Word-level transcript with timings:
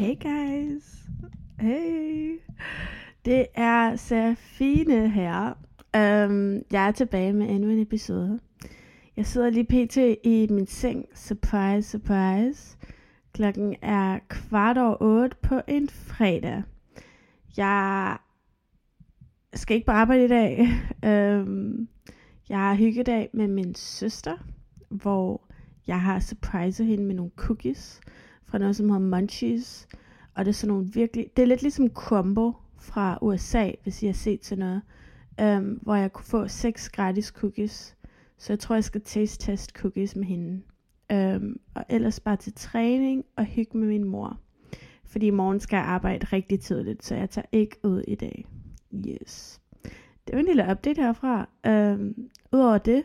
Hey 0.00 0.14
guys. 0.14 1.08
Hey. 1.58 2.38
Det 3.24 3.46
er 3.54 3.96
Safine 3.96 5.10
her. 5.10 5.48
Um, 5.96 6.62
jeg 6.72 6.88
er 6.88 6.90
tilbage 6.90 7.32
med 7.32 7.50
endnu 7.50 7.70
en 7.70 7.78
episode. 7.78 8.40
Jeg 9.16 9.26
sidder 9.26 9.50
lige 9.50 9.64
pt. 9.64 9.96
i 10.24 10.46
min 10.50 10.66
seng. 10.66 11.04
Surprise, 11.14 11.90
surprise. 11.90 12.76
Klokken 13.32 13.76
er 13.82 14.18
kvart 14.28 14.78
over 14.78 15.02
otte 15.02 15.36
på 15.42 15.60
en 15.68 15.88
fredag. 15.88 16.62
Jeg 17.56 18.16
skal 19.54 19.74
ikke 19.74 19.86
på 19.86 19.92
arbejde 19.92 20.24
i 20.24 20.28
dag. 20.28 20.68
Um, 21.42 21.88
jeg 22.48 22.58
har 22.58 22.74
hyggedag 22.74 23.30
med 23.32 23.48
min 23.48 23.74
søster, 23.74 24.36
hvor 24.88 25.42
jeg 25.86 26.00
har 26.00 26.20
surpriset 26.20 26.86
hende 26.86 27.04
med 27.04 27.14
nogle 27.14 27.32
cookies 27.36 28.00
fra 28.50 28.58
noget, 28.58 28.76
som 28.76 28.90
hedder 28.90 29.16
Munchies. 29.16 29.88
Og 30.34 30.44
det 30.44 30.48
er 30.48 30.54
sådan 30.54 30.74
nogle 30.74 30.88
virkelig... 30.92 31.26
Det 31.36 31.42
er 31.42 31.46
lidt 31.46 31.62
ligesom 31.62 31.88
Combo 31.88 32.52
fra 32.78 33.18
USA, 33.22 33.70
hvis 33.82 34.02
I 34.02 34.06
har 34.06 34.12
set 34.12 34.40
til 34.40 34.58
noget. 34.58 34.82
Um, 35.42 35.64
hvor 35.82 35.94
jeg 35.94 36.12
kunne 36.12 36.24
få 36.24 36.48
seks 36.48 36.88
gratis 36.90 37.26
cookies. 37.26 37.96
Så 38.38 38.52
jeg 38.52 38.58
tror, 38.58 38.74
jeg 38.74 38.84
skal 38.84 39.00
taste 39.00 39.46
test 39.46 39.70
cookies 39.70 40.16
med 40.16 40.24
hende. 40.24 40.62
Um, 41.14 41.60
og 41.74 41.84
ellers 41.88 42.20
bare 42.20 42.36
til 42.36 42.52
træning 42.52 43.24
og 43.36 43.44
hygge 43.44 43.78
med 43.78 43.88
min 43.88 44.04
mor. 44.04 44.38
Fordi 45.04 45.26
i 45.26 45.30
morgen 45.30 45.60
skal 45.60 45.76
jeg 45.76 45.86
arbejde 45.86 46.26
rigtig 46.26 46.60
tidligt, 46.60 47.04
så 47.04 47.14
jeg 47.14 47.30
tager 47.30 47.46
ikke 47.52 47.76
ud 47.82 48.02
i 48.08 48.14
dag. 48.14 48.46
Yes. 48.94 49.60
Det 50.26 50.34
var 50.34 50.38
en 50.38 50.46
lille 50.46 50.66
update 50.70 51.02
herfra. 51.02 51.48
Um, 51.68 52.30
Udover 52.52 52.78
det, 52.78 53.04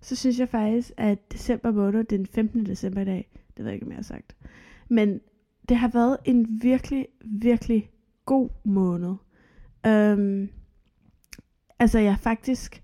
så 0.00 0.16
synes 0.16 0.38
jeg 0.38 0.48
faktisk, 0.48 0.92
at 0.96 1.32
december 1.32 1.72
måned, 1.72 2.04
den 2.04 2.26
15. 2.26 2.66
december 2.66 3.00
i 3.00 3.04
dag, 3.04 3.30
det 3.56 3.58
ved 3.58 3.64
jeg 3.64 3.74
ikke, 3.74 3.86
om 3.86 3.90
jeg 3.90 3.96
har 3.96 4.02
sagt, 4.02 4.36
men 4.88 5.20
det 5.70 5.78
har 5.78 5.88
været 5.88 6.16
en 6.24 6.62
virkelig, 6.62 7.06
virkelig 7.24 7.90
god 8.24 8.48
måned. 8.64 9.14
Um, 9.86 10.48
altså, 11.78 11.98
jeg 11.98 12.12
er 12.12 12.16
faktisk 12.16 12.82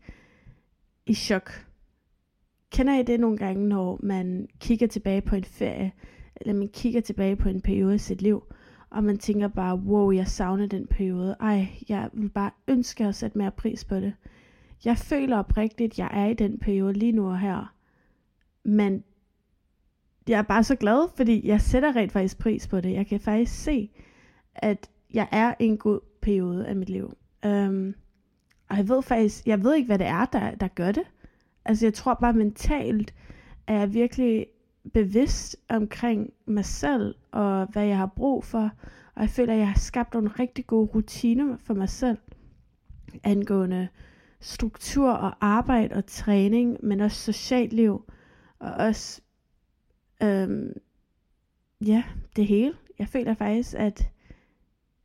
i 1.07 1.15
chok. 1.15 1.67
Kender 2.71 2.99
I 2.99 3.03
det 3.03 3.21
nogle 3.21 3.39
gange, 3.39 3.69
når 3.69 4.01
man 4.03 4.49
kigger 4.61 4.87
tilbage 4.87 5.21
på 5.21 5.37
en 5.37 5.45
ferie, 5.45 5.93
eller 6.37 6.55
man 6.55 6.69
kigger 6.69 7.01
tilbage 7.01 7.37
på 7.37 7.49
en 7.49 7.61
periode 7.61 7.95
i 7.95 7.99
sit 7.99 8.23
liv, 8.23 8.43
og 8.91 9.05
man 9.05 9.19
tænker 9.19 9.49
bare, 9.49 9.77
wow, 9.77 10.11
jeg 10.11 10.29
savner 10.29 10.67
den 10.67 10.87
periode. 10.87 11.37
Ej, 11.41 11.67
jeg 11.89 12.11
vil 12.13 12.29
bare 12.29 12.51
ønske 12.69 13.05
at 13.05 13.15
sætte 13.15 13.39
mere 13.39 13.51
pris 13.51 13.85
på 13.85 13.97
det. 13.97 14.15
Jeg 14.85 14.99
føler 14.99 15.39
oprigtigt, 15.39 15.93
at 15.93 15.99
jeg 15.99 16.11
er 16.13 16.27
i 16.27 16.35
den 16.35 16.59
periode 16.59 16.93
lige 16.93 17.13
nu 17.13 17.29
og 17.29 17.39
her. 17.39 17.75
Men 18.65 19.05
jeg 20.29 20.39
er 20.39 20.43
bare 20.43 20.65
så 20.65 20.77
glad, 20.77 21.09
fordi 21.17 21.47
jeg 21.47 21.61
sætter 21.61 21.97
rent 21.97 22.13
faktisk 22.13 22.39
pris 22.39 22.69
på 22.69 22.81
det. 22.81 22.93
Jeg 22.93 23.07
kan 23.07 23.21
faktisk 23.21 23.63
se, 23.63 23.91
at 24.55 24.91
jeg 25.15 25.29
er 25.33 25.55
i 25.61 25.65
en 25.65 25.79
god 25.79 26.01
periode 26.23 26.67
af 26.67 26.77
mit 26.77 26.89
liv. 26.89 27.17
Um, 27.47 27.95
og 28.69 28.77
jeg 28.77 28.89
ved 28.89 29.03
faktisk, 29.03 29.47
jeg 29.47 29.65
ved 29.65 29.75
ikke, 29.75 29.87
hvad 29.87 29.99
det 29.99 30.07
er, 30.07 30.25
der, 30.25 30.55
der 30.55 30.69
gør 30.69 30.93
det. 30.93 31.05
Altså 31.65 31.87
jeg 31.87 31.95
tror 31.95 32.15
bare 32.15 32.33
mentalt, 32.33 33.15
er 33.67 33.79
jeg 33.79 33.95
virkelig 33.95 34.47
bevidst 34.95 35.57
omkring 35.69 36.31
mig 36.47 36.65
selv, 36.65 37.15
og 37.33 37.67
hvad 37.67 37.85
jeg 37.85 37.97
har 37.99 38.13
brug 38.17 38.45
for. 38.45 38.71
Og 39.15 39.23
jeg 39.23 39.31
føler, 39.31 39.53
at 39.53 39.59
jeg 39.59 39.69
har 39.69 39.79
skabt 39.79 40.15
nogle 40.15 40.29
rigtig 40.29 40.67
gode 40.67 40.91
rutiner 40.95 41.57
for 41.65 41.75
mig 41.75 41.89
selv, 41.89 42.19
angående 43.25 43.89
struktur 44.41 45.11
og 45.11 45.37
arbejde 45.41 45.95
og 45.95 46.07
træning, 46.07 46.77
men 46.83 47.01
også 47.01 47.33
socialt 47.33 47.73
liv, 47.73 48.05
og 48.59 48.73
også, 48.73 49.21
øhm, 50.23 50.73
ja, 51.87 52.05
det 52.37 52.47
hele. 52.47 52.75
Jeg 52.99 53.09
føler 53.09 53.35
faktisk, 53.35 53.75
at, 53.79 54.09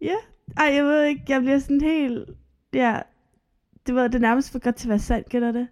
ja, 0.01 0.15
ej, 0.57 0.65
jeg 0.65 0.85
ved 0.85 1.03
ikke, 1.03 1.23
jeg 1.29 1.41
bliver 1.41 1.59
sådan 1.59 1.81
helt, 1.81 2.29
ja, 2.73 2.99
det 3.87 3.95
var 3.95 4.07
det 4.07 4.21
nærmest 4.21 4.51
for 4.51 4.59
godt 4.59 4.75
til 4.75 4.87
at 4.87 4.89
være 4.89 4.99
sandt, 4.99 5.29
kender 5.29 5.51
det? 5.51 5.67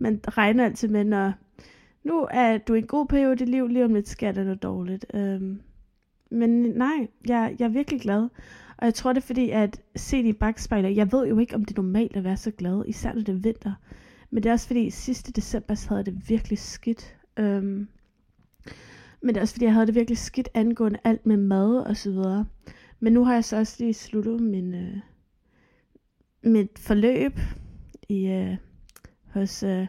Man 0.00 0.20
regner 0.28 0.64
altid 0.64 0.88
med, 0.88 1.04
når 1.04 1.32
nu 2.04 2.28
er 2.30 2.58
du 2.58 2.74
i 2.74 2.78
en 2.78 2.86
god 2.86 3.06
periode 3.06 3.32
i 3.32 3.36
dit 3.36 3.48
liv, 3.48 3.68
lige 3.68 3.84
om 3.84 3.94
lidt 3.94 4.08
sker 4.08 4.32
der 4.32 4.44
noget 4.44 4.62
dårligt. 4.62 5.06
Øhm, 5.14 5.60
men 6.30 6.50
nej, 6.50 7.08
jeg, 7.28 7.56
jeg 7.58 7.64
er 7.64 7.68
virkelig 7.68 8.00
glad. 8.00 8.28
Og 8.76 8.86
jeg 8.86 8.94
tror 8.94 9.12
det 9.12 9.20
er 9.20 9.26
fordi, 9.26 9.50
at 9.50 9.80
se 9.96 10.18
i 10.18 10.32
bagspejlet, 10.32 10.96
jeg 10.96 11.12
ved 11.12 11.26
jo 11.26 11.38
ikke, 11.38 11.54
om 11.54 11.64
det 11.64 11.78
er 11.78 11.82
normalt 11.82 12.16
at 12.16 12.24
være 12.24 12.36
så 12.36 12.50
glad, 12.50 12.84
især 12.86 13.12
når 13.12 13.20
det 13.20 13.34
er 13.34 13.38
vinter. 13.38 13.72
Men 14.30 14.42
det 14.42 14.48
er 14.48 14.52
også 14.52 14.66
fordi, 14.66 14.90
sidste 14.90 15.32
december 15.32 15.74
så 15.74 15.88
havde 15.88 16.04
det 16.04 16.28
virkelig 16.28 16.58
skidt. 16.58 17.16
Øhm, 17.36 17.88
men 19.22 19.28
det 19.28 19.36
er 19.36 19.40
også 19.42 19.54
fordi, 19.54 19.64
jeg 19.64 19.74
havde 19.74 19.86
det 19.86 19.94
virkelig 19.94 20.18
skidt 20.18 20.48
angående 20.54 20.98
alt 21.04 21.26
med 21.26 21.36
mad 21.36 21.76
og 21.76 21.96
så 21.96 22.10
videre. 22.10 22.46
Men 23.00 23.12
nu 23.12 23.24
har 23.24 23.34
jeg 23.34 23.44
så 23.44 23.56
også 23.56 23.76
lige 23.78 23.94
sluttet 23.94 24.40
min, 24.40 24.74
øh, 24.74 24.96
mit 26.42 26.78
forløb 26.78 27.38
i, 28.08 28.26
øh, 28.26 28.56
hos 29.32 29.62
øh, 29.62 29.86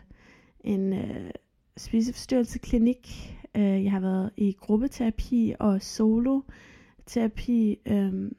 en 0.59 0.93
øh, 0.93 1.31
spiseforstyrrelseklinik. 1.77 3.37
Øh, 3.55 3.83
jeg 3.83 3.91
har 3.91 3.99
været 3.99 4.31
i 4.37 4.57
gruppeterapi 4.59 5.53
og 5.59 5.81
solo-terapi. 5.81 7.79
Øh, 7.85 8.31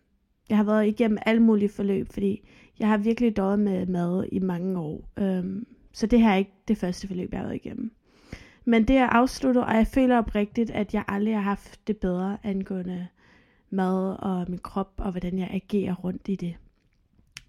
jeg 0.49 0.56
har 0.56 0.65
været 0.65 0.87
igennem 0.87 1.19
alle 1.27 1.43
mulige 1.43 1.69
forløb, 1.69 2.12
fordi 2.12 2.49
jeg 2.78 2.89
har 2.89 2.99
virkelig 2.99 3.37
døjet 3.37 3.59
med 3.59 3.87
mad 3.87 4.28
i 4.33 4.39
mange 4.39 4.78
år. 4.78 5.09
Øh, 5.19 5.62
så 5.93 6.06
det 6.06 6.21
her 6.21 6.31
er 6.31 6.37
ikke 6.37 6.55
det 6.69 6.78
første 6.78 7.09
forløb, 7.09 7.33
jeg 7.33 7.41
har 7.41 7.47
været 7.47 7.65
igennem. 7.65 7.93
Men 8.65 8.89
det 8.89 8.97
er 8.97 9.07
afsluttet, 9.07 9.65
og 9.65 9.75
jeg 9.75 9.87
føler 9.87 10.19
oprigtigt, 10.19 10.71
at 10.71 10.95
jeg 10.95 11.05
aldrig 11.09 11.35
har 11.35 11.43
haft 11.43 11.87
det 11.87 11.97
bedre 11.97 12.39
angående 12.43 13.07
mad 13.71 14.17
og 14.19 14.45
min 14.49 14.59
krop, 14.59 14.93
og 14.97 15.11
hvordan 15.11 15.39
jeg 15.39 15.49
agerer 15.51 15.95
rundt 15.95 16.29
i 16.29 16.37
det. 16.37 16.55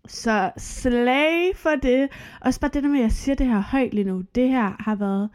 Så 0.07 0.51
slag 0.57 1.55
for 1.55 1.75
det. 1.81 2.09
Også 2.41 2.59
bare 2.59 2.71
det 2.73 2.83
der 2.83 2.89
med, 2.89 2.99
at 2.99 3.03
jeg 3.03 3.11
siger 3.11 3.35
det 3.35 3.47
her 3.47 3.59
højt 3.59 3.93
lige 3.93 4.03
nu. 4.03 4.23
Det 4.35 4.49
her 4.49 4.75
har 4.79 4.95
været 4.95 5.29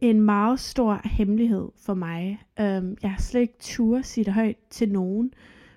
en 0.00 0.20
meget 0.20 0.60
stor 0.60 1.00
hemmelighed 1.04 1.68
for 1.76 1.94
mig. 1.94 2.42
Øhm, 2.60 2.96
jeg 3.02 3.10
har 3.10 3.20
slet 3.20 3.40
ikke 3.40 3.58
tur 3.60 4.02
sige 4.02 4.24
det 4.24 4.32
højt 4.32 4.56
til 4.70 4.92
nogen 4.92 5.32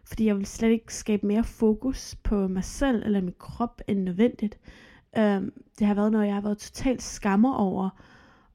fordi 0.10 0.26
jeg 0.26 0.38
vil 0.38 0.46
slet 0.46 0.70
ikke 0.70 0.94
skabe 0.94 1.28
mere 1.28 1.44
fokus 1.44 2.16
på 2.24 2.48
mig 2.48 2.64
selv 2.64 3.04
eller 3.06 3.22
min 3.22 3.34
krop 3.40 3.82
end 3.88 4.00
nødvendigt. 4.00 4.58
Øhm, 5.18 5.54
det 5.80 5.88
har 5.88 5.94
været 5.94 6.12
noget, 6.12 6.28
jeg 6.28 6.34
har 6.34 6.42
været 6.42 6.58
totalt 6.58 7.02
skammer 7.02 7.54
over, 7.54 7.90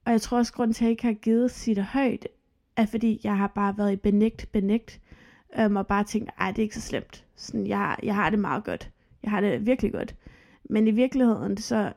og 0.06 0.12
jeg 0.12 0.20
tror 0.20 0.38
også, 0.38 0.53
grund 0.53 0.75
til, 0.75 0.84
at 0.84 0.87
jeg 0.87 0.91
ikke 0.91 1.04
har 1.04 1.12
givet 1.12 1.50
sit 1.50 1.78
højt, 1.78 2.28
er 2.76 2.87
fordi, 2.87 3.20
jeg 3.25 3.37
har 3.38 3.47
bare 3.47 3.78
været 3.78 3.92
i 3.92 3.97
benægt, 3.97 4.53
benægt, 4.53 5.00
øhm, 5.59 5.76
og 5.76 5.87
bare 5.87 6.04
tænkt, 6.04 6.31
ej, 6.38 6.50
det 6.50 6.59
er 6.59 6.62
ikke 6.62 6.75
så 6.75 6.81
slemt. 6.81 7.25
Sådan, 7.37 7.66
jeg, 7.66 7.97
jeg 8.03 8.15
har 8.15 8.31
det 8.31 8.38
meget 8.38 8.65
godt. 8.65 8.91
Jeg 9.22 9.31
har 9.31 9.41
det 9.41 9.66
virkelig 9.66 9.92
godt. 9.92 10.16
Men 10.65 10.88
i 10.88 10.91
virkeligheden, 10.91 11.56
så 11.56 11.92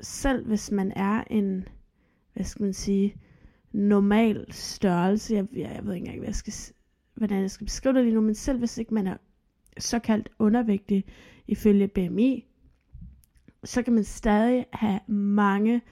selv 0.00 0.46
hvis 0.46 0.70
man 0.70 0.92
er 0.96 1.24
en, 1.30 1.68
hvad 2.34 2.44
skal 2.44 2.62
man 2.62 2.74
sige, 2.74 3.16
normal 3.72 4.46
størrelse, 4.50 5.34
jeg, 5.34 5.46
jeg, 5.52 5.72
jeg 5.74 5.86
ved 5.86 5.94
ikke 5.94 6.04
engang, 6.04 6.18
hvad 6.18 6.28
jeg 6.28 6.34
skal 6.34 6.52
hvordan 7.18 7.40
jeg 7.40 7.50
skal 7.50 7.64
beskrive 7.64 7.94
det 7.94 8.04
lige 8.04 8.14
nu, 8.14 8.20
men 8.20 8.34
selv 8.34 8.58
hvis 8.58 8.78
ikke 8.78 8.94
man 8.94 9.06
er 9.06 9.16
såkaldt 9.78 10.28
undervægtig 10.38 11.04
ifølge 11.46 11.88
BMI, 11.88 12.46
så 13.64 13.82
kan 13.82 13.92
man 13.92 14.04
stadig 14.04 14.66
have 14.72 15.00
mange 15.06 15.82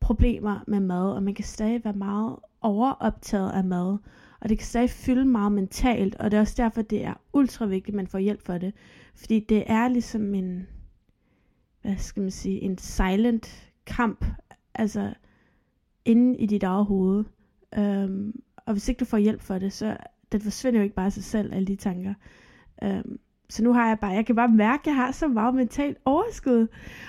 problemer 0.00 0.60
med 0.66 0.80
mad, 0.80 1.12
og 1.12 1.22
man 1.22 1.34
kan 1.34 1.44
stadig 1.44 1.84
være 1.84 1.94
meget 1.94 2.36
overoptaget 2.60 3.50
af 3.50 3.64
mad, 3.64 3.98
og 4.40 4.48
det 4.48 4.58
kan 4.58 4.66
stadig 4.66 4.90
fylde 4.90 5.24
meget 5.24 5.52
mentalt, 5.52 6.14
og 6.14 6.30
det 6.30 6.36
er 6.36 6.40
også 6.40 6.54
derfor, 6.56 6.82
det 6.82 7.04
er 7.04 7.14
ultra 7.32 7.66
vigtigt, 7.66 7.94
at 7.94 7.96
man 7.96 8.06
får 8.06 8.18
hjælp 8.18 8.42
for 8.42 8.58
det, 8.58 8.74
fordi 9.14 9.40
det 9.40 9.64
er 9.66 9.88
ligesom 9.88 10.34
en, 10.34 10.66
hvad 11.82 11.96
skal 11.96 12.20
man 12.20 12.30
sige, 12.30 12.60
en 12.60 12.78
silent 12.78 13.72
kamp, 13.86 14.24
altså 14.74 15.14
inde 16.04 16.38
i 16.38 16.46
dit 16.46 16.62
eget 16.62 16.86
hoved, 16.86 17.24
øhm, 17.78 18.42
og 18.56 18.72
hvis 18.72 18.88
ikke 18.88 18.98
du 18.98 19.04
får 19.04 19.18
hjælp 19.18 19.40
for 19.40 19.58
det, 19.58 19.72
så 19.72 19.96
den 20.32 20.40
forsvinder 20.40 20.80
jo 20.80 20.84
ikke 20.84 20.94
bare 20.94 21.06
af 21.06 21.12
sig 21.12 21.24
selv, 21.24 21.54
alle 21.54 21.66
de 21.66 21.76
tanker. 21.76 22.14
Um, 22.82 23.18
så 23.50 23.64
nu 23.64 23.72
har 23.72 23.88
jeg 23.88 23.98
bare, 23.98 24.10
jeg 24.10 24.26
kan 24.26 24.34
bare 24.34 24.48
mærke, 24.48 24.80
at 24.80 24.86
jeg 24.86 24.96
har 24.96 25.12
så 25.12 25.28
meget 25.28 25.54
mentalt 25.54 25.98
overskud. 26.04 26.66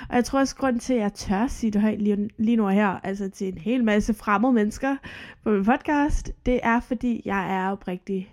Og 0.10 0.16
jeg 0.16 0.26
tror 0.26 0.40
også, 0.40 0.56
grund 0.56 0.80
til, 0.80 0.94
at 0.94 1.00
jeg 1.00 1.14
tør 1.14 1.48
sige 1.48 1.72
det 1.72 1.82
højt 1.82 2.02
lige, 2.02 2.30
lige 2.38 2.58
nu 2.58 2.68
her, 2.68 2.88
altså 2.88 3.30
til 3.30 3.48
en 3.48 3.58
hel 3.58 3.84
masse 3.84 4.14
fremmede 4.14 4.54
mennesker 4.54 4.98
på 5.44 5.50
min 5.50 5.66
podcast, 5.66 6.32
det 6.46 6.60
er, 6.64 6.80
fordi 6.80 7.22
jeg 7.26 7.56
er 7.56 7.72
oprigtigt 7.72 8.30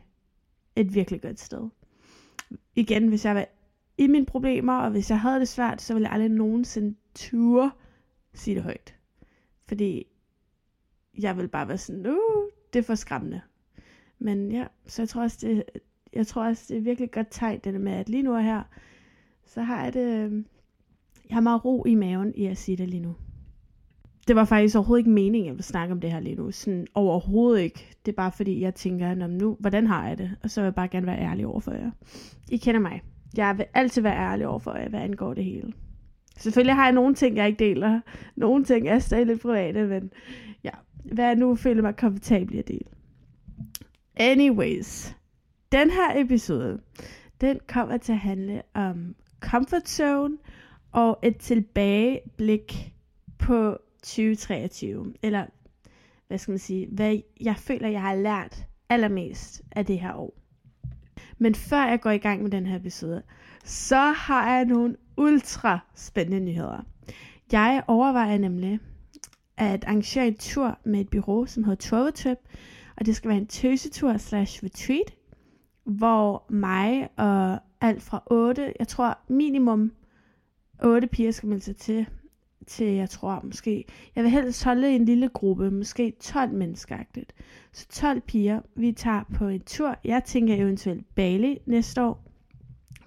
et 0.76 0.94
virkelig 0.94 1.22
godt 1.22 1.40
sted. 1.40 1.68
Igen, 2.74 3.08
hvis 3.08 3.24
jeg 3.24 3.34
var 3.34 3.46
i 3.98 4.06
mine 4.06 4.26
problemer, 4.26 4.78
og 4.78 4.90
hvis 4.90 5.10
jeg 5.10 5.20
havde 5.20 5.40
det 5.40 5.48
svært, 5.48 5.82
så 5.82 5.94
ville 5.94 6.08
jeg 6.08 6.14
aldrig 6.14 6.30
nogensinde 6.30 6.94
ture 7.14 7.70
sige 8.34 8.54
det 8.54 8.62
højt. 8.62 8.94
Fordi 9.68 10.06
jeg 11.18 11.36
vil 11.36 11.48
bare 11.48 11.68
være 11.68 11.78
sådan, 11.78 12.06
uh, 12.06 12.50
det 12.72 12.78
er 12.78 12.82
for 12.82 12.94
skræmmende. 12.94 13.40
Men 14.18 14.52
ja, 14.52 14.66
så 14.86 15.02
jeg 15.02 15.08
tror 15.08 15.22
også, 15.22 15.38
det, 15.40 15.64
jeg 16.16 16.26
tror 16.26 16.44
også, 16.44 16.64
det 16.68 16.76
er 16.76 16.80
virkelig 16.80 17.10
godt 17.10 17.26
tegn, 17.30 17.60
det 17.64 17.80
med, 17.80 17.92
at 17.92 18.08
lige 18.08 18.22
nu 18.22 18.34
og 18.34 18.44
her, 18.44 18.62
så 19.46 19.62
har 19.62 19.84
jeg 19.84 19.94
det, 19.94 20.24
øhm, 20.24 20.46
jeg 21.28 21.36
har 21.36 21.40
meget 21.40 21.64
ro 21.64 21.84
i 21.84 21.94
maven 21.94 22.32
i 22.34 22.46
at 22.46 22.56
sige 22.58 22.76
det 22.76 22.88
lige 22.88 23.02
nu. 23.02 23.14
det 24.28 24.36
var 24.36 24.44
faktisk 24.44 24.76
overhovedet 24.76 25.00
ikke 25.00 25.10
meningen, 25.10 25.42
at 25.42 25.46
jeg 25.46 25.52
ville 25.52 25.62
snakke 25.62 25.92
om 25.92 26.00
det 26.00 26.12
her 26.12 26.20
lige 26.20 26.36
nu. 26.36 26.50
Sådan 26.50 26.86
overhovedet 26.94 27.62
ikke. 27.62 27.96
Det 28.06 28.12
er 28.12 28.16
bare 28.16 28.32
fordi, 28.32 28.60
jeg 28.60 28.74
tænker, 28.74 29.14
nu, 29.14 29.56
hvordan 29.60 29.86
har 29.86 30.08
jeg 30.08 30.18
det? 30.18 30.30
Og 30.42 30.50
så 30.50 30.60
vil 30.60 30.66
jeg 30.66 30.74
bare 30.74 30.88
gerne 30.88 31.06
være 31.06 31.18
ærlig 31.18 31.46
over 31.46 31.60
for 31.60 31.72
jer. 31.72 31.90
I 32.50 32.56
kender 32.56 32.80
mig. 32.80 33.02
Jeg 33.36 33.58
vil 33.58 33.66
altid 33.74 34.02
være 34.02 34.16
ærlig 34.16 34.46
over 34.46 34.58
for 34.58 34.74
jer, 34.76 34.88
hvad 34.88 35.00
angår 35.00 35.34
det 35.34 35.44
hele. 35.44 35.72
Selvfølgelig 36.36 36.74
har 36.74 36.84
jeg 36.84 36.92
nogle 36.92 37.14
ting, 37.14 37.36
jeg 37.36 37.46
ikke 37.46 37.64
deler. 37.64 38.00
Nogle 38.36 38.64
ting 38.64 38.88
er 38.88 38.98
stadig 38.98 39.26
lidt 39.26 39.42
private, 39.42 39.86
men 39.86 40.10
ja, 40.64 40.70
hvad 41.04 41.24
jeg 41.24 41.36
nu 41.36 41.54
føler 41.54 41.82
mig 41.82 41.96
komfortabel 41.96 42.54
i 42.54 42.58
at 42.58 42.68
dele. 42.68 42.88
Anyways, 44.16 45.15
den 45.72 45.90
her 45.90 46.20
episode, 46.20 46.80
den 47.40 47.60
kommer 47.68 47.96
til 47.96 48.12
at 48.12 48.18
handle 48.18 48.62
om 48.74 49.14
comfort 49.40 49.88
zone 49.88 50.38
og 50.92 51.18
et 51.22 51.36
tilbageblik 51.36 52.92
på 53.38 53.78
2023. 54.02 55.14
Eller 55.22 55.46
hvad 56.28 56.38
skal 56.38 56.52
man 56.52 56.58
sige, 56.58 56.88
hvad 56.92 57.20
jeg 57.40 57.56
føler, 57.56 57.88
jeg 57.88 58.02
har 58.02 58.14
lært 58.14 58.66
allermest 58.88 59.62
af 59.72 59.86
det 59.86 60.00
her 60.00 60.14
år. 60.14 60.34
Men 61.38 61.54
før 61.54 61.86
jeg 61.86 62.00
går 62.00 62.10
i 62.10 62.18
gang 62.18 62.42
med 62.42 62.50
den 62.50 62.66
her 62.66 62.76
episode, 62.76 63.22
så 63.64 64.12
har 64.12 64.54
jeg 64.56 64.64
nogle 64.64 64.96
ultra 65.16 65.78
spændende 65.94 66.40
nyheder. 66.40 66.82
Jeg 67.52 67.82
overvejer 67.86 68.38
nemlig 68.38 68.80
at 69.56 69.84
arrangere 69.84 70.26
en 70.26 70.36
tur 70.36 70.78
med 70.84 71.00
et 71.00 71.10
bureau, 71.10 71.46
som 71.46 71.64
hedder 71.64 71.88
Travel 71.88 72.12
Trip, 72.12 72.38
og 72.96 73.06
det 73.06 73.16
skal 73.16 73.28
være 73.28 73.38
en 73.38 73.46
tøsetur 73.46 74.16
slash 74.16 74.64
retreat, 74.64 75.14
hvor 75.86 76.44
mig 76.48 77.08
og 77.16 77.58
alt 77.80 78.02
fra 78.02 78.22
8, 78.26 78.72
jeg 78.78 78.88
tror 78.88 79.18
minimum 79.28 79.92
8 80.84 81.06
piger 81.06 81.30
skal 81.30 81.48
melde 81.48 81.64
sig 81.64 81.76
til, 81.76 82.06
til 82.66 82.86
jeg 82.86 83.10
tror 83.10 83.40
måske, 83.44 83.84
jeg 84.16 84.24
vil 84.24 84.30
helst 84.30 84.64
holde 84.64 84.90
en 84.90 85.04
lille 85.04 85.28
gruppe, 85.28 85.70
måske 85.70 86.12
12 86.20 86.52
mennesker. 86.52 86.98
Så 87.72 87.86
12 87.88 88.20
piger, 88.20 88.60
vi 88.74 88.92
tager 88.92 89.22
på 89.34 89.46
en 89.46 89.60
tur, 89.60 89.96
jeg 90.04 90.24
tænker 90.24 90.54
eventuelt 90.54 91.14
Bali 91.14 91.58
næste 91.66 92.02
år, 92.02 92.24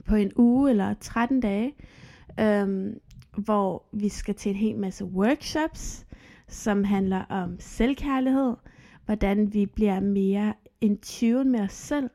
på 0.05 0.15
en 0.15 0.31
uge 0.35 0.69
eller 0.69 0.93
13 0.93 1.39
dage, 1.39 1.73
øhm, 2.39 2.99
hvor 3.37 3.83
vi 3.91 4.09
skal 4.09 4.35
til 4.35 4.49
en 4.49 4.55
hel 4.55 4.77
masse 4.77 5.05
workshops, 5.05 6.05
som 6.47 6.83
handler 6.83 7.23
om 7.29 7.55
selvkærlighed, 7.59 8.53
hvordan 9.05 9.53
vi 9.53 9.65
bliver 9.65 9.99
mere 9.99 10.53
in 10.81 10.97
tune 10.97 11.49
med 11.49 11.59
os 11.59 11.73
selv. 11.73 12.09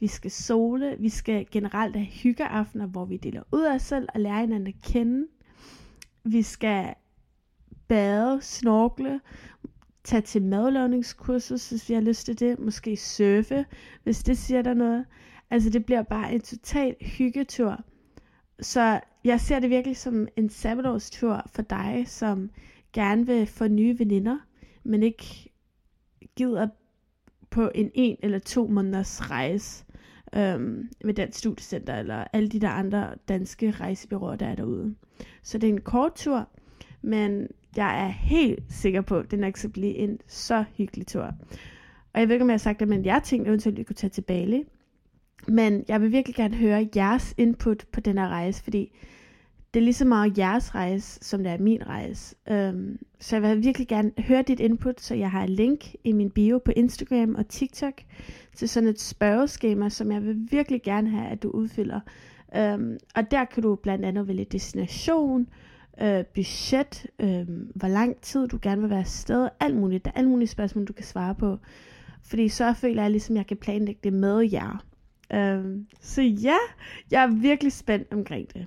Vi 0.00 0.06
skal 0.06 0.30
sole, 0.30 0.96
vi 0.98 1.08
skal 1.08 1.46
generelt 1.50 1.96
have 1.96 2.06
hyggeaftener, 2.06 2.86
hvor 2.86 3.04
vi 3.04 3.16
deler 3.16 3.42
ud 3.52 3.62
af 3.62 3.74
os 3.74 3.82
selv 3.82 4.08
og 4.14 4.20
lærer 4.20 4.40
hinanden 4.40 4.66
at 4.66 4.82
kende. 4.82 5.26
Vi 6.24 6.42
skal 6.42 6.94
bade, 7.88 8.38
snorkle, 8.42 9.20
tage 10.04 10.22
til 10.22 10.42
madlavningskursus, 10.42 11.70
hvis 11.70 11.88
vi 11.88 11.94
har 11.94 12.00
lyst 12.00 12.26
til 12.26 12.40
det. 12.40 12.58
Måske 12.58 12.96
surfe, 12.96 13.66
hvis 14.02 14.22
det 14.22 14.38
siger 14.38 14.62
der 14.62 14.74
noget. 14.74 15.04
Altså 15.50 15.70
det 15.70 15.86
bliver 15.86 16.02
bare 16.02 16.34
en 16.34 16.40
total 16.40 16.96
hyggetur. 17.00 17.84
Så 18.60 19.00
jeg 19.24 19.40
ser 19.40 19.58
det 19.58 19.70
virkelig 19.70 19.96
som 19.96 20.28
en 20.36 20.48
sabbatårstur 20.48 21.42
for 21.46 21.62
dig, 21.62 22.04
som 22.06 22.50
gerne 22.92 23.26
vil 23.26 23.46
få 23.46 23.68
nye 23.68 23.98
veninder, 23.98 24.38
men 24.84 25.02
ikke 25.02 25.52
gider 26.36 26.68
på 27.50 27.70
en 27.74 27.90
en 27.94 28.16
eller 28.22 28.38
to 28.38 28.66
måneders 28.66 29.30
rejse 29.30 29.84
øhm, 30.36 30.88
med 31.04 31.14
Dansk 31.14 31.38
Studiecenter, 31.38 31.96
eller 31.96 32.24
alle 32.32 32.48
de 32.48 32.60
der 32.60 32.68
andre 32.68 33.14
danske 33.28 33.70
rejsebyråer, 33.70 34.36
der 34.36 34.46
er 34.46 34.54
derude. 34.54 34.94
Så 35.42 35.58
det 35.58 35.68
er 35.68 35.72
en 35.72 35.80
kort 35.80 36.14
tur, 36.14 36.48
men 37.02 37.48
jeg 37.76 38.04
er 38.04 38.08
helt 38.08 38.62
sikker 38.68 39.00
på, 39.00 39.18
at 39.18 39.30
det 39.30 39.38
nok 39.38 39.56
skal 39.56 39.70
blive 39.70 39.94
en 39.94 40.18
så 40.26 40.64
hyggelig 40.76 41.06
tur. 41.06 41.34
Og 42.12 42.20
jeg 42.20 42.28
ved 42.28 42.34
ikke, 42.34 42.42
om 42.42 42.48
jeg 42.48 42.54
har 42.54 42.58
sagt 42.58 42.80
det, 42.80 42.88
men 42.88 43.04
jeg 43.04 43.22
tænkte 43.24 43.48
eventuelt, 43.48 43.74
at 43.74 43.78
vi 43.78 43.84
kunne 43.84 43.96
tage 43.96 44.10
til 44.10 44.22
Bali. 44.22 44.64
Men 45.48 45.84
jeg 45.88 46.00
vil 46.00 46.12
virkelig 46.12 46.36
gerne 46.36 46.56
høre 46.56 46.88
jeres 46.96 47.34
input 47.38 47.86
på 47.92 48.00
den 48.00 48.18
her 48.18 48.28
rejse, 48.28 48.62
fordi 48.62 48.92
det 49.74 49.80
er 49.80 49.84
lige 49.84 49.94
så 49.94 50.04
meget 50.04 50.38
jeres 50.38 50.74
rejse, 50.74 51.18
som 51.22 51.42
det 51.42 51.52
er 51.52 51.58
min 51.58 51.86
rejse. 51.86 52.36
Um, 52.50 52.98
så 53.20 53.36
jeg 53.36 53.42
vil 53.42 53.64
virkelig 53.64 53.88
gerne 53.88 54.12
høre 54.18 54.42
dit 54.42 54.60
input, 54.60 55.00
så 55.00 55.14
jeg 55.14 55.30
har 55.30 55.44
et 55.44 55.50
link 55.50 55.94
i 56.04 56.12
min 56.12 56.30
bio 56.30 56.58
på 56.64 56.72
Instagram 56.76 57.34
og 57.34 57.48
TikTok 57.48 57.94
til 58.56 58.68
sådan 58.68 58.88
et 58.88 59.00
spørgeskema, 59.00 59.88
som 59.88 60.12
jeg 60.12 60.22
vil 60.22 60.36
virkelig 60.50 60.82
gerne 60.82 61.10
have, 61.10 61.28
at 61.28 61.42
du 61.42 61.50
udfylder. 61.50 62.00
Um, 62.58 62.96
og 63.14 63.30
der 63.30 63.44
kan 63.44 63.62
du 63.62 63.74
blandt 63.74 64.04
andet 64.04 64.28
vælge 64.28 64.44
destination, 64.44 65.48
øh, 66.02 66.24
budget, 66.34 67.06
øh, 67.18 67.46
hvor 67.74 67.88
lang 67.88 68.20
tid 68.20 68.48
du 68.48 68.58
gerne 68.62 68.80
vil 68.80 68.90
være 68.90 68.98
afsted, 68.98 69.48
alt 69.60 69.76
muligt. 69.76 70.04
Der 70.04 70.10
er 70.10 70.18
alle 70.18 70.30
mulige 70.30 70.48
spørgsmål, 70.48 70.84
du 70.84 70.92
kan 70.92 71.04
svare 71.04 71.34
på. 71.34 71.58
Fordi 72.24 72.48
så 72.48 72.72
føler 72.72 73.02
jeg 73.02 73.10
ligesom, 73.10 73.36
at 73.36 73.38
jeg 73.38 73.46
kan 73.46 73.56
planlægge 73.56 74.00
det 74.04 74.12
med 74.12 74.50
jer. 74.52 74.84
Um, 75.34 75.86
så 76.00 76.22
ja, 76.22 76.56
jeg 77.10 77.22
er 77.22 77.40
virkelig 77.40 77.72
spændt 77.72 78.12
omkring 78.12 78.54
det. 78.54 78.66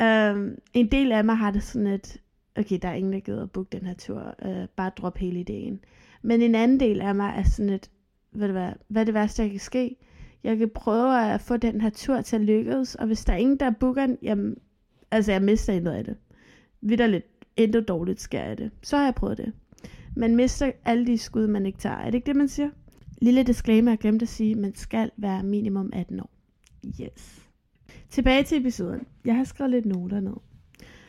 Um, 0.00 0.54
en 0.74 0.86
del 0.86 1.12
af 1.12 1.24
mig 1.24 1.36
har 1.36 1.50
det 1.50 1.62
sådan 1.62 1.86
et, 1.86 2.16
okay, 2.56 2.78
der 2.82 2.88
er 2.88 2.94
ingen, 2.94 3.12
der 3.12 3.20
gider 3.20 3.42
at 3.42 3.50
booke 3.50 3.78
den 3.78 3.86
her 3.86 3.94
tur, 3.94 4.34
uh, 4.44 4.68
bare 4.76 4.90
drop 4.96 5.18
hele 5.18 5.40
ideen. 5.40 5.80
Men 6.22 6.42
en 6.42 6.54
anden 6.54 6.80
del 6.80 7.00
af 7.00 7.14
mig 7.14 7.34
er 7.36 7.42
sådan 7.42 7.70
et, 7.70 7.90
ved 8.32 8.46
du 8.46 8.52
hvad, 8.52 8.72
hvad 8.88 9.02
er 9.02 9.04
det 9.04 9.14
værste, 9.14 9.42
der 9.42 9.48
kan 9.48 9.58
ske? 9.58 9.96
Jeg 10.44 10.58
kan 10.58 10.70
prøve 10.74 11.32
at 11.32 11.40
få 11.40 11.56
den 11.56 11.80
her 11.80 11.90
tur 11.90 12.20
til 12.20 12.36
at 12.36 12.42
lykkes, 12.42 12.94
og 12.94 13.06
hvis 13.06 13.24
der 13.24 13.32
er 13.32 13.36
ingen, 13.36 13.56
der 13.56 13.70
booker 13.70 14.06
den, 14.06 14.18
jamen, 14.22 14.56
altså 15.10 15.32
jeg 15.32 15.42
mister 15.42 15.72
intet 15.72 15.92
af 15.92 16.04
det. 16.04 16.16
lidt 17.10 17.24
intet 17.56 17.88
dårligt 17.88 18.20
sker 18.20 18.40
af 18.40 18.56
det. 18.56 18.70
Så 18.82 18.96
har 18.96 19.04
jeg 19.04 19.14
prøvet 19.14 19.38
det. 19.38 19.52
Man 20.16 20.36
mister 20.36 20.72
alle 20.84 21.06
de 21.06 21.18
skud, 21.18 21.46
man 21.46 21.66
ikke 21.66 21.78
tager. 21.78 21.96
Er 21.96 22.04
det 22.04 22.14
ikke 22.14 22.26
det, 22.26 22.36
man 22.36 22.48
siger? 22.48 22.70
Lille 23.22 23.42
disclaimer, 23.42 23.90
jeg 23.90 23.98
glemte 23.98 24.22
at 24.22 24.28
sige, 24.28 24.54
man 24.54 24.74
skal 24.74 25.10
være 25.16 25.42
minimum 25.42 25.90
18 25.92 26.20
år. 26.20 26.30
Yes. 27.00 27.49
Tilbage 28.10 28.42
til 28.42 28.58
episoden. 28.58 29.06
Jeg 29.24 29.36
har 29.36 29.44
skrevet 29.44 29.70
lidt 29.70 29.86
noter 29.86 30.20
ned. 30.20 30.36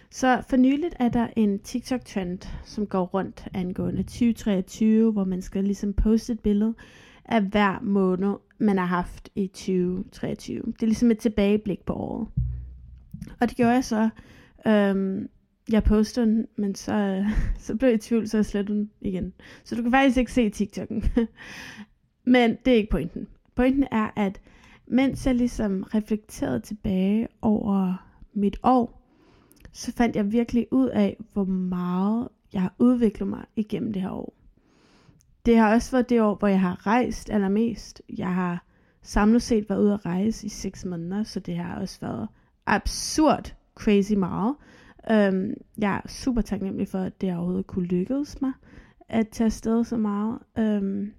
Så 0.09 0.43
for 0.49 0.57
nyligt 0.57 0.95
er 0.99 1.09
der 1.09 1.27
en 1.35 1.59
TikTok-trend, 1.59 2.47
som 2.65 2.87
går 2.87 3.03
rundt 3.03 3.47
angående 3.53 4.03
2023, 4.03 5.11
hvor 5.11 5.23
man 5.23 5.41
skal 5.41 5.63
ligesom 5.63 5.93
poste 5.93 6.33
et 6.33 6.39
billede 6.39 6.73
af 7.25 7.41
hver 7.41 7.79
måned, 7.81 8.33
man 8.57 8.77
har 8.77 8.85
haft 8.85 9.29
i 9.35 9.47
2023. 9.47 10.63
Det 10.65 10.81
er 10.81 10.85
ligesom 10.85 11.11
et 11.11 11.17
tilbageblik 11.17 11.85
på 11.85 11.93
året. 11.93 12.27
Og 13.41 13.49
det 13.49 13.57
gjorde 13.57 13.71
jeg 13.71 13.83
så. 13.83 14.09
Øhm, 14.67 15.29
jeg 15.71 15.83
postede 15.83 16.25
den, 16.25 16.47
men 16.55 16.75
så, 16.75 17.25
så 17.59 17.75
blev 17.75 17.89
jeg 17.89 17.95
i 17.95 18.01
tvivl, 18.01 18.27
så 18.27 18.37
jeg 18.37 18.45
slettede 18.45 18.77
den 18.77 18.91
igen. 19.01 19.33
Så 19.63 19.75
du 19.75 19.81
kan 19.81 19.91
faktisk 19.91 20.17
ikke 20.17 20.33
se 20.33 20.51
TikTok'en. 20.55 21.25
men 22.33 22.57
det 22.65 22.73
er 22.73 22.77
ikke 22.77 22.91
pointen. 22.91 23.27
Pointen 23.55 23.85
er, 23.91 24.09
at 24.15 24.41
mens 24.91 25.25
jeg 25.25 25.35
ligesom 25.35 25.83
reflekterede 25.83 26.59
tilbage 26.59 27.27
over 27.41 28.07
mit 28.33 28.59
år, 28.63 29.01
så 29.71 29.91
fandt 29.91 30.15
jeg 30.15 30.31
virkelig 30.31 30.67
ud 30.71 30.87
af, 30.89 31.17
hvor 31.33 31.45
meget 31.45 32.27
jeg 32.53 32.61
har 32.61 32.75
udviklet 32.79 33.29
mig 33.29 33.45
igennem 33.55 33.93
det 33.93 34.01
her 34.01 34.11
år. 34.11 34.33
Det 35.45 35.57
har 35.57 35.73
også 35.73 35.91
været 35.91 36.09
det 36.09 36.21
år, 36.21 36.35
hvor 36.35 36.47
jeg 36.47 36.61
har 36.61 36.87
rejst 36.87 37.29
allermest. 37.29 38.01
Jeg 38.17 38.33
har 38.33 38.65
samlet 39.01 39.41
set 39.41 39.69
været 39.69 39.81
ude 39.81 39.93
at 39.93 40.05
rejse 40.05 40.45
i 40.45 40.49
6 40.49 40.85
måneder, 40.85 41.23
så 41.23 41.39
det 41.39 41.57
har 41.57 41.79
også 41.79 41.99
været 42.01 42.27
absurd 42.65 43.55
crazy 43.75 44.13
meget. 44.13 44.55
Um, 45.09 45.53
jeg 45.77 46.01
er 46.03 46.07
super 46.07 46.41
taknemmelig 46.41 46.87
for, 46.87 46.99
at 46.99 47.21
det 47.21 47.35
overhovedet 47.35 47.67
kunne 47.67 47.85
lykkes 47.85 48.41
mig 48.41 48.51
at 49.09 49.29
tage 49.29 49.45
afsted 49.45 49.83
så 49.83 49.97
meget. 49.97 50.39
Um, 50.59 51.11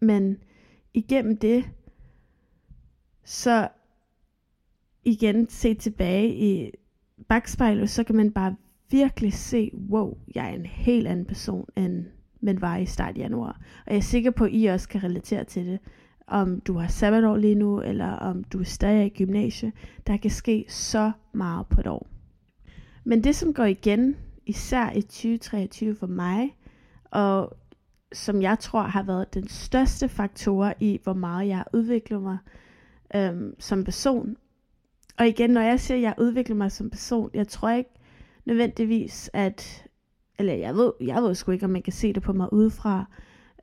men 0.00 0.36
igennem 0.94 1.36
det, 1.36 1.64
så 3.28 3.68
igen 5.04 5.48
se 5.48 5.74
tilbage 5.74 6.34
i 6.34 6.70
bagspejlet, 7.28 7.90
så 7.90 8.04
kan 8.04 8.16
man 8.16 8.32
bare 8.32 8.56
virkelig 8.90 9.32
se, 9.32 9.70
wow, 9.90 10.16
jeg 10.34 10.50
er 10.50 10.54
en 10.54 10.66
helt 10.66 11.06
anden 11.06 11.24
person, 11.24 11.68
end 11.76 12.04
man 12.40 12.60
var 12.60 12.76
i 12.76 12.86
start 12.86 13.18
januar. 13.18 13.60
Og 13.86 13.92
jeg 13.92 13.96
er 13.96 14.00
sikker 14.02 14.30
på, 14.30 14.44
at 14.44 14.50
I 14.52 14.66
også 14.66 14.88
kan 14.88 15.02
relatere 15.02 15.44
til 15.44 15.66
det. 15.66 15.78
Om 16.26 16.60
du 16.60 16.78
har 16.78 16.88
sabbatår 16.88 17.36
lige 17.36 17.54
nu, 17.54 17.80
eller 17.80 18.10
om 18.10 18.44
du 18.44 18.60
er 18.60 18.64
stadig 18.64 19.06
i 19.06 19.24
gymnasiet, 19.24 19.72
Der 20.06 20.16
kan 20.16 20.30
ske 20.30 20.64
så 20.68 21.12
meget 21.32 21.66
på 21.66 21.80
et 21.80 21.86
år. 21.86 22.06
Men 23.04 23.24
det, 23.24 23.36
som 23.36 23.54
går 23.54 23.64
igen, 23.64 24.16
især 24.46 24.92
i 24.92 25.00
2023 25.02 25.96
for 25.96 26.06
mig, 26.06 26.56
og 27.04 27.56
som 28.12 28.42
jeg 28.42 28.58
tror 28.58 28.82
har 28.82 29.02
været 29.02 29.34
den 29.34 29.48
største 29.48 30.08
faktor 30.08 30.74
i, 30.80 31.00
hvor 31.02 31.14
meget 31.14 31.48
jeg 31.48 31.56
har 31.56 31.68
udviklet 31.72 32.22
mig, 32.22 32.38
øhm, 33.14 33.54
som 33.58 33.84
person. 33.84 34.36
Og 35.18 35.28
igen, 35.28 35.50
når 35.50 35.60
jeg 35.60 35.80
siger, 35.80 35.98
at 35.98 36.02
jeg 36.02 36.14
udvikler 36.18 36.56
mig 36.56 36.72
som 36.72 36.90
person, 36.90 37.30
jeg 37.34 37.48
tror 37.48 37.70
ikke 37.70 37.90
nødvendigvis, 38.44 39.30
at, 39.32 39.86
eller 40.38 40.54
jeg 40.54 40.74
ved, 40.74 40.92
jeg 41.00 41.22
ved 41.22 41.34
sgu 41.34 41.50
ikke, 41.50 41.64
om 41.64 41.70
man 41.70 41.82
kan 41.82 41.92
se 41.92 42.12
det 42.12 42.22
på 42.22 42.32
mig 42.32 42.52
udefra, 42.52 43.04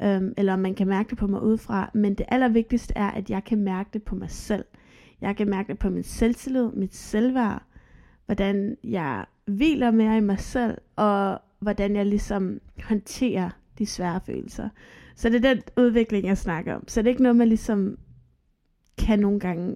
øhm, 0.01 0.33
eller 0.37 0.53
om 0.53 0.59
man 0.59 0.75
kan 0.75 0.87
mærke 0.87 1.09
det 1.09 1.17
på 1.17 1.27
mig 1.27 1.41
udefra, 1.41 1.91
men 1.93 2.15
det 2.15 2.25
allervigtigste 2.29 2.93
er, 2.95 3.11
at 3.11 3.29
jeg 3.29 3.43
kan 3.43 3.57
mærke 3.57 3.89
det 3.93 4.03
på 4.03 4.15
mig 4.15 4.31
selv. 4.31 4.65
Jeg 5.21 5.35
kan 5.35 5.49
mærke 5.49 5.67
det 5.67 5.79
på 5.79 5.89
min 5.89 6.03
selvtillid, 6.03 6.71
mit 6.71 6.95
selvværd, 6.95 7.63
hvordan 8.25 8.77
jeg 8.83 9.25
hviler 9.45 9.91
mere 9.91 10.17
i 10.17 10.21
mig 10.21 10.39
selv, 10.39 10.77
og 10.95 11.39
hvordan 11.59 11.95
jeg 11.95 12.05
ligesom 12.05 12.59
håndterer 12.83 13.49
de 13.77 13.85
svære 13.85 14.21
følelser. 14.25 14.69
Så 15.15 15.29
det 15.29 15.45
er 15.45 15.53
den 15.53 15.63
udvikling, 15.77 16.27
jeg 16.27 16.37
snakker 16.37 16.75
om. 16.75 16.87
Så 16.87 17.01
det 17.01 17.07
er 17.07 17.11
ikke 17.11 17.23
noget, 17.23 17.35
man 17.35 17.47
ligesom 17.47 17.97
kan 18.97 19.19
nogle 19.19 19.39
gange 19.39 19.75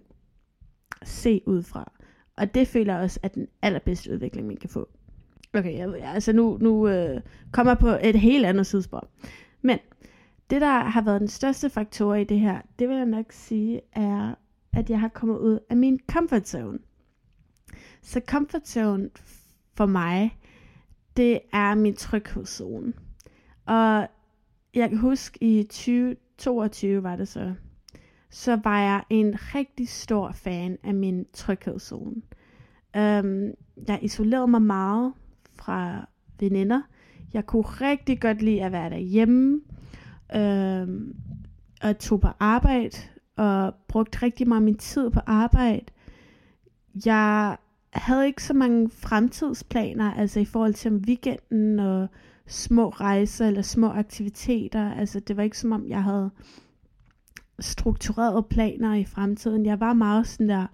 se 1.03 1.41
ud 1.45 1.63
fra. 1.63 1.91
Og 2.37 2.53
det 2.53 2.67
føler 2.67 2.93
jeg 2.93 3.03
også 3.03 3.19
er 3.23 3.27
den 3.27 3.47
allerbedste 3.61 4.13
udvikling, 4.13 4.47
man 4.47 4.57
kan 4.57 4.69
få. 4.69 4.89
Okay, 5.53 5.77
jeg, 5.77 5.93
altså 6.03 6.33
nu, 6.33 6.57
nu 6.61 6.87
øh, 6.87 7.21
kommer 7.51 7.71
jeg 7.71 7.77
på 7.77 7.97
et 8.03 8.15
helt 8.15 8.45
andet 8.45 8.67
sidespor. 8.67 9.07
Men 9.61 9.79
det, 10.49 10.61
der 10.61 10.79
har 10.79 11.01
været 11.01 11.19
den 11.19 11.27
største 11.27 11.69
faktor 11.69 12.15
i 12.15 12.23
det 12.23 12.39
her, 12.39 12.61
det 12.79 12.89
vil 12.89 12.97
jeg 12.97 13.05
nok 13.05 13.31
sige, 13.31 13.81
er, 13.93 14.35
at 14.73 14.89
jeg 14.89 14.99
har 14.99 15.07
kommet 15.07 15.37
ud 15.37 15.59
af 15.69 15.77
min 15.77 15.99
comfort 16.11 16.47
zone. 16.47 16.79
Så 18.01 18.21
comfort 18.27 18.67
zone 18.67 19.09
for 19.73 19.85
mig, 19.85 20.37
det 21.17 21.39
er 21.53 21.75
min 21.75 21.95
tryghedszone. 21.95 22.93
Og 23.65 24.07
jeg 24.75 24.89
kan 24.89 24.97
huske 24.97 25.43
i 25.43 25.63
2022 25.63 27.03
var 27.03 27.15
det 27.15 27.27
så, 27.27 27.53
så 28.29 28.59
var 28.63 28.79
jeg 28.79 29.03
en 29.09 29.35
rigtig 29.55 29.89
stor 29.89 30.31
fan 30.31 30.77
af 30.83 30.93
min 30.93 31.25
tryghedszone. 31.33 32.21
Um, 32.95 33.01
øhm, 33.01 33.51
jeg 33.87 33.99
isolerede 34.01 34.47
mig 34.47 34.61
meget 34.61 35.13
fra 35.55 36.07
veninder. 36.39 36.81
Jeg 37.33 37.45
kunne 37.45 37.63
rigtig 37.63 38.21
godt 38.21 38.41
lide 38.41 38.63
at 38.63 38.71
være 38.71 38.89
derhjemme. 38.89 39.61
Um, 40.35 41.15
og 41.81 41.99
tog 41.99 42.21
på 42.21 42.27
arbejde 42.39 42.97
og 43.35 43.75
brugte 43.87 44.21
rigtig 44.21 44.47
meget 44.47 44.63
min 44.63 44.77
tid 44.77 45.09
på 45.09 45.19
arbejde. 45.25 45.85
Jeg 47.05 47.57
havde 47.93 48.27
ikke 48.27 48.43
så 48.43 48.53
mange 48.53 48.89
fremtidsplaner, 48.89 50.13
altså 50.13 50.39
i 50.39 50.45
forhold 50.45 50.73
til 50.73 50.91
om 50.91 50.97
weekenden 51.07 51.79
og 51.79 52.07
små 52.47 52.89
rejser 52.89 53.47
eller 53.47 53.61
små 53.61 53.87
aktiviteter. 53.87 54.93
Altså 54.93 55.19
det 55.19 55.37
var 55.37 55.43
ikke 55.43 55.57
som 55.57 55.71
om, 55.71 55.87
jeg 55.87 56.03
havde 56.03 56.31
strukturerede 57.61 58.43
planer 58.43 58.95
i 58.95 59.05
fremtiden. 59.05 59.65
Jeg 59.65 59.79
var 59.79 59.93
meget 59.93 60.27
sådan 60.27 60.49
der 60.49 60.67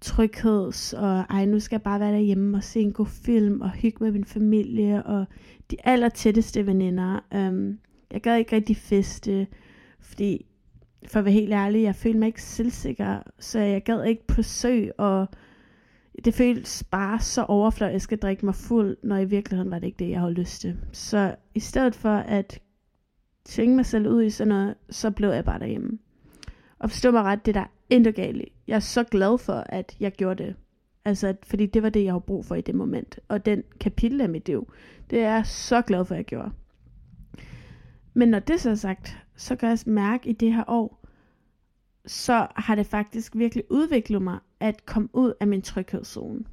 trygheds, 0.00 0.92
og 0.92 1.24
ej, 1.30 1.44
nu 1.44 1.60
skal 1.60 1.76
jeg 1.76 1.82
bare 1.82 2.00
være 2.00 2.12
derhjemme 2.12 2.56
og 2.56 2.62
se 2.62 2.80
en 2.80 2.92
god 2.92 3.06
film, 3.06 3.60
og 3.60 3.70
hygge 3.70 4.04
med 4.04 4.12
min 4.12 4.24
familie, 4.24 5.02
og 5.02 5.24
de 5.70 5.76
aller 5.84 6.08
tætteste 6.08 6.66
veninder. 6.66 7.24
Um, 7.34 7.78
jeg 8.12 8.20
gad 8.20 8.36
ikke 8.38 8.56
rigtig 8.56 8.76
feste, 8.76 9.46
fordi, 10.00 10.46
for 11.06 11.18
at 11.18 11.24
være 11.24 11.34
helt 11.34 11.52
ærlig, 11.52 11.82
jeg 11.82 11.94
følte 11.94 12.18
mig 12.18 12.26
ikke 12.26 12.42
selvsikker, 12.42 13.22
så 13.38 13.58
jeg 13.58 13.82
gad 13.84 14.04
ikke 14.04 14.26
på 14.26 14.42
sø, 14.42 14.86
og 14.98 15.26
det 16.24 16.34
føltes 16.34 16.84
bare 16.84 17.20
så 17.20 17.42
overflødigt, 17.42 18.12
at 18.12 18.22
drikke 18.22 18.46
mig 18.46 18.54
fuld, 18.54 18.96
når 19.02 19.16
i 19.16 19.24
virkeligheden 19.24 19.70
var 19.70 19.78
det 19.78 19.86
ikke 19.86 20.04
det, 20.04 20.10
jeg 20.10 20.20
havde 20.20 20.32
lyst 20.32 20.60
til. 20.60 20.76
Så 20.92 21.34
i 21.54 21.60
stedet 21.60 21.94
for 21.94 22.14
at 22.16 22.60
tvinge 23.44 23.76
mig 23.76 23.86
selv 23.86 24.08
ud 24.08 24.22
i 24.22 24.30
sådan 24.30 24.48
noget, 24.48 24.74
så 24.90 25.10
blev 25.10 25.28
jeg 25.28 25.44
bare 25.44 25.58
derhjemme. 25.58 25.98
Og 26.82 26.90
forstå 26.90 27.10
mig 27.10 27.22
ret, 27.22 27.46
det 27.46 27.54
der 27.54 27.64
intet 27.90 28.14
galt 28.14 28.48
Jeg 28.66 28.74
er 28.74 28.80
så 28.80 29.04
glad 29.04 29.38
for, 29.38 29.64
at 29.66 29.96
jeg 30.00 30.12
gjorde 30.12 30.44
det. 30.44 30.56
Altså, 31.04 31.36
fordi 31.42 31.66
det 31.66 31.82
var 31.82 31.88
det, 31.88 32.04
jeg 32.04 32.12
havde 32.12 32.24
brug 32.26 32.44
for 32.44 32.54
i 32.54 32.60
det 32.60 32.74
moment. 32.74 33.18
Og 33.28 33.46
den 33.46 33.62
kapitel 33.80 34.20
af 34.20 34.28
mit 34.28 34.46
liv, 34.46 34.72
det 35.10 35.18
er 35.18 35.34
jeg 35.34 35.46
så 35.46 35.82
glad 35.82 36.04
for, 36.04 36.14
at 36.14 36.18
jeg 36.18 36.24
gjorde. 36.24 36.52
Men 38.14 38.28
når 38.28 38.38
det 38.38 38.60
så 38.60 38.70
er 38.70 38.74
sagt, 38.74 39.18
så 39.36 39.56
kan 39.56 39.68
jeg 39.68 39.78
mærke 39.86 40.28
i 40.28 40.32
det 40.32 40.54
her 40.54 40.64
år, 40.66 41.06
så 42.06 42.46
har 42.56 42.74
det 42.74 42.86
faktisk 42.86 43.36
virkelig 43.36 43.64
udviklet 43.70 44.22
mig 44.22 44.38
at 44.60 44.86
komme 44.86 45.08
ud 45.12 45.32
af 45.40 45.46
min 45.46 45.62
tryghedszone. 45.62 46.44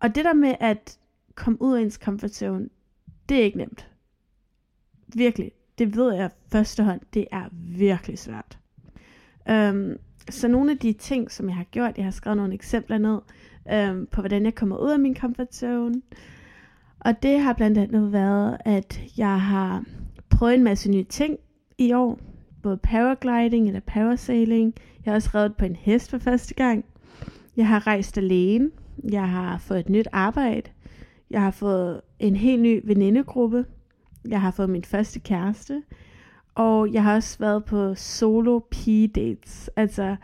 Og 0.00 0.14
det 0.14 0.24
der 0.24 0.34
med 0.34 0.54
at 0.60 0.98
komme 1.34 1.62
ud 1.62 1.76
af 1.76 1.82
ens 1.82 1.94
comfort 1.94 2.34
zone, 2.34 2.68
det 3.28 3.36
er 3.36 3.44
ikke 3.44 3.58
nemt. 3.58 3.90
Virkelig. 5.14 5.52
Det 5.78 5.96
ved 5.96 6.14
jeg 6.14 6.30
førstehånd, 6.52 7.00
det 7.14 7.26
er 7.30 7.48
virkelig 7.52 8.18
svært. 8.18 8.59
Øhm, 9.48 9.96
så 10.30 10.48
nogle 10.48 10.70
af 10.70 10.78
de 10.78 10.92
ting, 10.92 11.30
som 11.30 11.48
jeg 11.48 11.56
har 11.56 11.64
gjort, 11.64 11.96
jeg 11.96 12.04
har 12.04 12.10
skrevet 12.10 12.36
nogle 12.36 12.54
eksempler 12.54 12.98
ned 12.98 13.18
øhm, 13.72 14.06
på, 14.06 14.20
hvordan 14.20 14.44
jeg 14.44 14.54
kommer 14.54 14.76
ud 14.76 14.90
af 14.90 14.98
min 14.98 15.16
comfort 15.16 15.54
zone. 15.54 16.02
Og 17.00 17.22
det 17.22 17.40
har 17.40 17.52
blandt 17.52 17.78
andet 17.78 18.12
været, 18.12 18.56
at 18.64 19.00
jeg 19.16 19.40
har 19.40 19.84
prøvet 20.30 20.54
en 20.54 20.64
masse 20.64 20.90
nye 20.90 21.04
ting 21.04 21.38
i 21.78 21.92
år. 21.92 22.18
Både 22.62 22.76
paragliding 22.76 23.66
eller 23.66 23.80
parasailing. 23.80 24.74
Jeg 25.04 25.10
har 25.12 25.16
også 25.16 25.30
reddet 25.34 25.56
på 25.56 25.64
en 25.64 25.76
hest 25.76 26.10
for 26.10 26.18
første 26.18 26.54
gang. 26.54 26.84
Jeg 27.56 27.68
har 27.68 27.86
rejst 27.86 28.18
alene. 28.18 28.70
Jeg 29.12 29.28
har 29.28 29.58
fået 29.58 29.80
et 29.80 29.88
nyt 29.88 30.08
arbejde. 30.12 30.70
Jeg 31.30 31.42
har 31.42 31.50
fået 31.50 32.00
en 32.18 32.36
helt 32.36 32.62
ny 32.62 32.80
venindegruppe. 32.84 33.64
Jeg 34.28 34.40
har 34.40 34.50
fået 34.50 34.70
min 34.70 34.84
første 34.84 35.20
kæreste. 35.20 35.82
Og 36.54 36.92
jeg 36.92 37.02
har 37.02 37.14
også 37.14 37.38
været 37.38 37.64
på 37.64 37.94
solo 37.94 38.58
pige 38.70 39.08
dates. 39.08 39.70
Altså, 39.76 40.16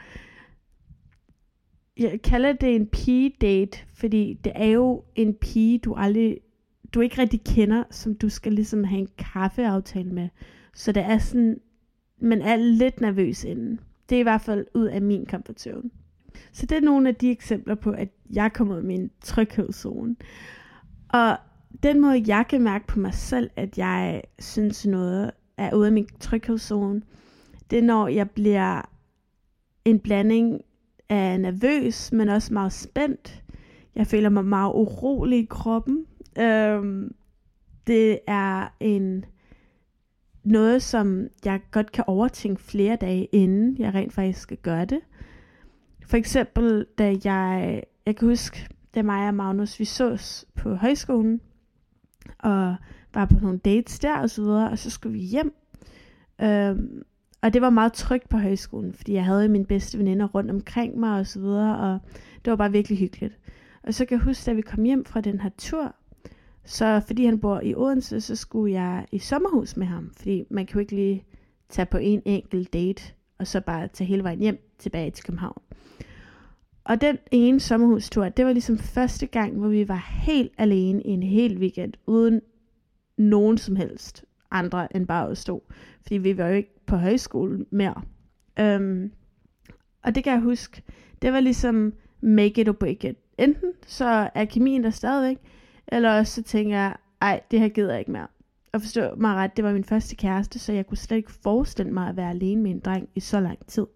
jeg 1.98 2.22
kalder 2.22 2.52
det 2.52 2.76
en 2.76 2.86
pige 2.86 3.32
date, 3.40 3.78
fordi 3.94 4.40
det 4.44 4.52
er 4.54 4.66
jo 4.66 5.04
en 5.14 5.34
pige, 5.34 5.78
du 5.78 5.94
aldrig, 5.94 6.40
du 6.94 7.00
ikke 7.00 7.18
rigtig 7.18 7.44
kender, 7.44 7.84
som 7.90 8.14
du 8.14 8.28
skal 8.28 8.52
ligesom 8.52 8.84
have 8.84 9.00
en 9.00 9.08
kaffeaftale 9.18 10.12
med. 10.12 10.28
Så 10.74 10.92
det 10.92 11.02
er 11.02 11.18
sådan, 11.18 11.60
man 12.18 12.42
er 12.42 12.56
lidt 12.56 13.00
nervøs 13.00 13.44
inden. 13.44 13.80
Det 14.08 14.16
er 14.16 14.20
i 14.20 14.22
hvert 14.22 14.40
fald 14.40 14.66
ud 14.74 14.84
af 14.84 15.02
min 15.02 15.26
comfort 15.26 15.60
zone. 15.60 15.90
Så 16.52 16.66
det 16.66 16.76
er 16.76 16.80
nogle 16.80 17.08
af 17.08 17.14
de 17.14 17.30
eksempler 17.30 17.74
på, 17.74 17.90
at 17.90 18.08
jeg 18.30 18.52
kommer 18.52 18.74
ud 18.74 18.78
af 18.78 18.84
min 18.84 19.10
tryghedszone. 19.20 20.16
Og 21.08 21.36
den 21.82 22.00
måde, 22.00 22.22
jeg 22.26 22.44
kan 22.48 22.62
mærke 22.62 22.86
på 22.86 23.00
mig 23.00 23.14
selv, 23.14 23.50
at 23.56 23.78
jeg 23.78 24.22
synes 24.38 24.86
noget 24.86 25.30
er 25.58 25.74
ude 25.74 25.86
af 25.86 25.92
min 25.92 26.08
tryghedszone, 26.20 27.02
det 27.70 27.78
er 27.78 27.82
når 27.82 28.08
jeg 28.08 28.30
bliver 28.30 28.82
en 29.84 30.00
blanding 30.00 30.60
af 31.08 31.40
nervøs, 31.40 32.12
men 32.12 32.28
også 32.28 32.52
meget 32.52 32.72
spændt. 32.72 33.44
Jeg 33.94 34.06
føler 34.06 34.28
mig 34.28 34.44
meget 34.44 34.72
urolig 34.72 35.38
i 35.38 35.46
kroppen. 35.50 36.06
Øhm, 36.38 37.14
det 37.86 38.18
er 38.26 38.68
en 38.80 39.24
noget, 40.44 40.82
som 40.82 41.26
jeg 41.44 41.60
godt 41.70 41.92
kan 41.92 42.04
overtænke 42.06 42.62
flere 42.62 42.96
dage, 42.96 43.24
inden 43.24 43.76
jeg 43.78 43.94
rent 43.94 44.12
faktisk 44.12 44.40
skal 44.40 44.56
gøre 44.56 44.84
det. 44.84 45.00
For 46.06 46.16
eksempel, 46.16 46.86
da 46.98 47.16
jeg, 47.24 47.82
jeg 48.06 48.16
kan 48.16 48.28
huske, 48.28 48.68
da 48.94 49.02
mig 49.02 49.28
og 49.28 49.34
Magnus, 49.34 49.80
vi 49.80 49.84
sås 49.84 50.44
på 50.54 50.74
højskolen, 50.74 51.40
og 52.38 52.76
var 53.16 53.24
på 53.24 53.34
nogle 53.42 53.58
dates 53.58 53.98
der 53.98 54.18
og 54.18 54.30
så 54.30 54.42
videre, 54.42 54.70
og 54.70 54.78
så 54.78 54.90
skulle 54.90 55.18
vi 55.18 55.24
hjem. 55.24 55.54
Øhm, 56.42 57.02
og 57.42 57.52
det 57.52 57.62
var 57.62 57.70
meget 57.70 57.92
trygt 57.92 58.28
på 58.28 58.38
højskolen, 58.38 58.92
fordi 58.92 59.12
jeg 59.12 59.24
havde 59.24 59.48
mine 59.48 59.66
bedste 59.66 59.98
veninder 59.98 60.26
rundt 60.26 60.50
omkring 60.50 60.98
mig 60.98 61.18
og 61.18 61.26
så 61.26 61.40
videre, 61.40 61.78
og 61.78 61.98
det 62.44 62.50
var 62.50 62.56
bare 62.56 62.72
virkelig 62.72 62.98
hyggeligt. 62.98 63.38
Og 63.82 63.94
så 63.94 64.04
kan 64.04 64.18
jeg 64.18 64.24
huske, 64.24 64.50
da 64.50 64.52
vi 64.52 64.60
kom 64.60 64.84
hjem 64.84 65.04
fra 65.04 65.20
den 65.20 65.40
her 65.40 65.50
tur, 65.58 65.94
så 66.64 67.02
fordi 67.06 67.24
han 67.24 67.38
bor 67.38 67.60
i 67.60 67.74
Odense, 67.74 68.20
så 68.20 68.36
skulle 68.36 68.72
jeg 68.72 69.06
i 69.12 69.18
sommerhus 69.18 69.76
med 69.76 69.86
ham, 69.86 70.10
fordi 70.16 70.44
man 70.50 70.66
kan 70.66 70.74
jo 70.74 70.80
ikke 70.80 70.94
lige 70.94 71.24
tage 71.68 71.86
på 71.86 71.96
en 71.96 72.22
enkelt 72.24 72.72
date, 72.72 73.02
og 73.38 73.46
så 73.46 73.60
bare 73.60 73.88
tage 73.88 74.08
hele 74.08 74.22
vejen 74.22 74.38
hjem 74.38 74.58
tilbage 74.78 75.10
til 75.10 75.24
København. 75.24 75.62
Og 76.84 77.00
den 77.00 77.18
ene 77.30 77.60
sommerhustur, 77.60 78.28
det 78.28 78.44
var 78.44 78.52
ligesom 78.52 78.78
første 78.78 79.26
gang, 79.26 79.58
hvor 79.58 79.68
vi 79.68 79.88
var 79.88 80.08
helt 80.24 80.52
alene 80.58 81.02
i 81.02 81.08
en 81.08 81.22
hel 81.22 81.58
weekend, 81.58 81.92
uden 82.06 82.40
nogen 83.16 83.58
som 83.58 83.76
helst 83.76 84.24
andre 84.50 84.96
end 84.96 85.06
bare 85.06 85.26
os 85.26 85.44
to. 85.44 85.68
Fordi 86.02 86.14
vi 86.14 86.38
var 86.38 86.48
jo 86.48 86.54
ikke 86.54 86.86
på 86.86 86.96
højskole 86.96 87.66
mere. 87.70 88.02
Um, 88.76 89.12
og 90.02 90.14
det 90.14 90.24
kan 90.24 90.32
jeg 90.32 90.40
huske, 90.40 90.82
det 91.22 91.32
var 91.32 91.40
ligesom 91.40 91.92
make 92.20 92.60
it 92.60 92.68
or 92.68 92.72
break 92.72 93.04
it. 93.04 93.16
Enten 93.38 93.72
så 93.86 94.30
er 94.34 94.44
kemien 94.44 94.84
der 94.84 94.90
stadigvæk, 94.90 95.38
eller 95.88 96.18
også 96.18 96.34
så 96.34 96.42
tænker 96.42 96.76
jeg, 96.76 96.96
ej, 97.20 97.40
det 97.50 97.60
her 97.60 97.68
gider 97.68 97.90
jeg 97.90 97.98
ikke 97.98 98.10
mere. 98.10 98.26
Og 98.72 98.80
forstå 98.80 99.14
mig 99.16 99.34
ret, 99.34 99.56
det 99.56 99.64
var 99.64 99.72
min 99.72 99.84
første 99.84 100.16
kæreste, 100.16 100.58
så 100.58 100.72
jeg 100.72 100.86
kunne 100.86 100.98
slet 100.98 101.16
ikke 101.16 101.32
forestille 101.32 101.92
mig 101.92 102.08
at 102.08 102.16
være 102.16 102.30
alene 102.30 102.62
med 102.62 102.70
en 102.70 102.80
dreng 102.80 103.08
i 103.14 103.20
så 103.20 103.40
lang 103.40 103.66
tid. 103.66 103.86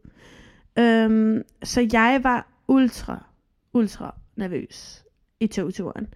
Um, 0.80 1.42
så 1.62 1.88
jeg 1.92 2.20
var 2.22 2.48
ultra, 2.68 3.24
ultra 3.72 4.14
nervøs 4.36 5.04
i 5.40 5.46
togturen. 5.46 6.06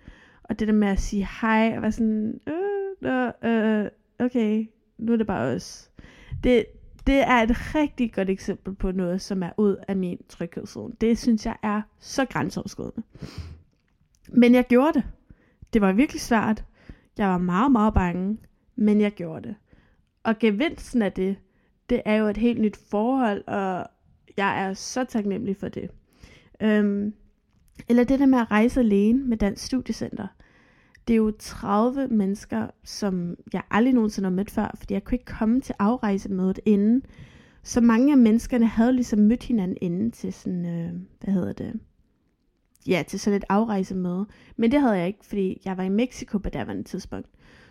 Og 0.42 0.58
det 0.58 0.68
der 0.68 0.74
med 0.74 0.88
at 0.88 1.00
sige 1.00 1.28
hej, 1.40 1.72
og 1.76 1.82
var 1.82 1.90
sådan, 1.90 2.40
øh, 2.46 2.63
øh, 3.04 3.32
øh, 3.44 3.90
okay, 4.18 4.66
nu 4.98 5.12
er 5.12 5.16
det 5.16 5.26
bare 5.26 5.54
os. 5.54 5.90
Det, 6.44 6.66
det 7.06 7.20
er 7.20 7.42
et 7.42 7.74
rigtig 7.74 8.12
godt 8.12 8.30
eksempel 8.30 8.74
på 8.74 8.92
noget, 8.92 9.20
som 9.20 9.42
er 9.42 9.50
ud 9.56 9.76
af 9.88 9.96
min 9.96 10.18
tryghedszone. 10.28 10.94
Det 11.00 11.18
synes 11.18 11.46
jeg 11.46 11.56
er 11.62 11.82
så 11.98 12.24
grænseoverskridende. 12.24 13.02
Men 14.28 14.54
jeg 14.54 14.66
gjorde 14.66 14.92
det. 14.92 15.04
Det 15.72 15.80
var 15.82 15.92
virkelig 15.92 16.20
svært. 16.20 16.64
Jeg 17.18 17.28
var 17.28 17.38
meget, 17.38 17.72
meget 17.72 17.94
bange, 17.94 18.38
men 18.76 19.00
jeg 19.00 19.12
gjorde 19.12 19.48
det. 19.48 19.54
Og 20.22 20.38
gevinsten 20.38 21.02
af 21.02 21.12
det, 21.12 21.36
det 21.90 22.02
er 22.04 22.14
jo 22.14 22.26
et 22.26 22.36
helt 22.36 22.60
nyt 22.60 22.76
forhold, 22.90 23.44
og 23.46 23.86
jeg 24.36 24.64
er 24.64 24.74
så 24.74 25.04
taknemmelig 25.04 25.56
for 25.56 25.68
det. 25.68 25.90
Øhm, 26.60 27.14
eller 27.88 28.04
det 28.04 28.20
der 28.20 28.26
med 28.26 28.38
at 28.38 28.50
rejse 28.50 28.80
alene 28.80 29.24
med 29.24 29.36
Dansk 29.36 29.66
Studiecenter. 29.66 30.26
Det 31.08 31.14
er 31.14 31.18
jo 31.18 31.32
30 31.38 32.08
mennesker, 32.08 32.66
som 32.84 33.36
jeg 33.52 33.62
aldrig 33.70 33.94
nogensinde 33.94 34.26
har 34.26 34.36
mødt 34.36 34.50
før, 34.50 34.74
fordi 34.78 34.94
jeg 34.94 35.04
kunne 35.04 35.14
ikke 35.14 35.24
komme 35.24 35.60
til 35.60 35.74
afrejsemødet 35.78 36.60
inden. 36.64 37.02
Så 37.62 37.80
mange 37.80 38.12
af 38.12 38.18
menneskerne 38.18 38.66
havde 38.66 38.92
ligesom 38.92 39.18
mødt 39.18 39.42
hinanden 39.42 39.76
inden 39.80 40.10
til 40.10 40.32
sådan, 40.32 40.66
øh, 40.66 40.92
hvad 41.20 41.34
hedder 41.34 41.52
det, 41.52 41.80
ja, 42.86 43.04
til 43.08 43.20
sådan 43.20 43.36
et 43.36 43.44
afrejsemøde. 43.48 44.26
Men 44.56 44.70
det 44.70 44.80
havde 44.80 44.94
jeg 44.94 45.06
ikke, 45.06 45.24
fordi 45.26 45.60
jeg 45.64 45.76
var 45.76 45.82
i 45.82 45.88
Mexico 45.88 46.38
på 46.38 46.48
daværende 46.48 46.84
tidspunkt. 46.84 47.28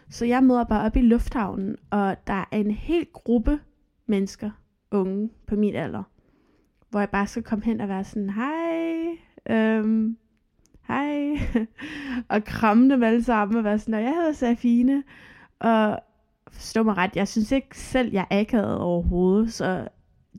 Så 0.10 0.26
jeg 0.26 0.44
møder 0.44 0.64
bare 0.64 0.86
op 0.86 0.96
i 0.96 1.02
lufthavnen, 1.02 1.76
og 1.90 2.16
der 2.28 2.34
er 2.52 2.58
en 2.58 2.72
hel 2.72 3.08
gruppe 3.14 3.60
mennesker, 4.06 4.52
unge 4.92 5.30
på 5.48 5.56
min 5.56 5.76
alder, 5.76 6.04
hvor 6.90 7.00
jeg 7.00 7.10
bare 7.10 7.28
skal 7.28 7.44
komme 7.44 7.66
hen 7.66 7.82
og 7.82 7.90
være 7.90 8.04
sådan, 8.04 8.30
hej, 8.30 9.18
øhm, 9.50 10.18
hej, 10.88 11.40
og 12.30 12.44
kramme 12.44 12.90
dem 12.90 13.04
alle 13.04 13.24
sammen 13.24 13.58
og 13.58 13.64
være 13.64 13.80
sådan, 13.80 14.04
jeg 14.04 14.14
hedder 14.16 14.34
Safine, 14.34 15.04
og 15.60 16.00
forstå 16.52 16.84
mig 16.84 16.98
ret, 16.98 17.16
jeg 17.16 17.28
synes 17.28 17.52
ikke 17.52 17.78
selv, 17.78 18.12
jeg 18.12 18.28
er 18.30 18.40
akavet 18.40 18.78
overhovedet, 18.78 19.54
så 19.54 19.88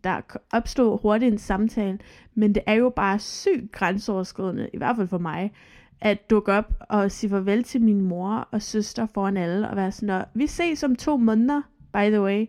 der 0.04 0.20
opstod 0.52 1.00
hurtigt 1.02 1.32
en 1.32 1.38
samtale, 1.38 1.98
men 2.34 2.54
det 2.54 2.62
er 2.66 2.74
jo 2.74 2.88
bare 2.88 3.18
sygt 3.18 3.72
grænseoverskridende, 3.72 4.70
i 4.74 4.78
hvert 4.78 4.96
fald 4.96 5.08
for 5.08 5.18
mig, 5.18 5.52
at 6.00 6.30
dukke 6.30 6.52
op 6.52 6.72
og 6.88 7.10
sige 7.10 7.30
farvel 7.30 7.62
til 7.62 7.82
min 7.82 8.00
mor 8.00 8.48
og 8.50 8.62
søster 8.62 9.06
foran 9.14 9.36
alle, 9.36 9.68
og 9.70 9.76
være 9.76 9.92
sådan, 9.92 10.24
vi 10.34 10.46
ses 10.46 10.82
om 10.82 10.96
to 10.96 11.16
måneder, 11.16 11.62
by 11.92 12.08
the 12.10 12.22
way, 12.22 12.46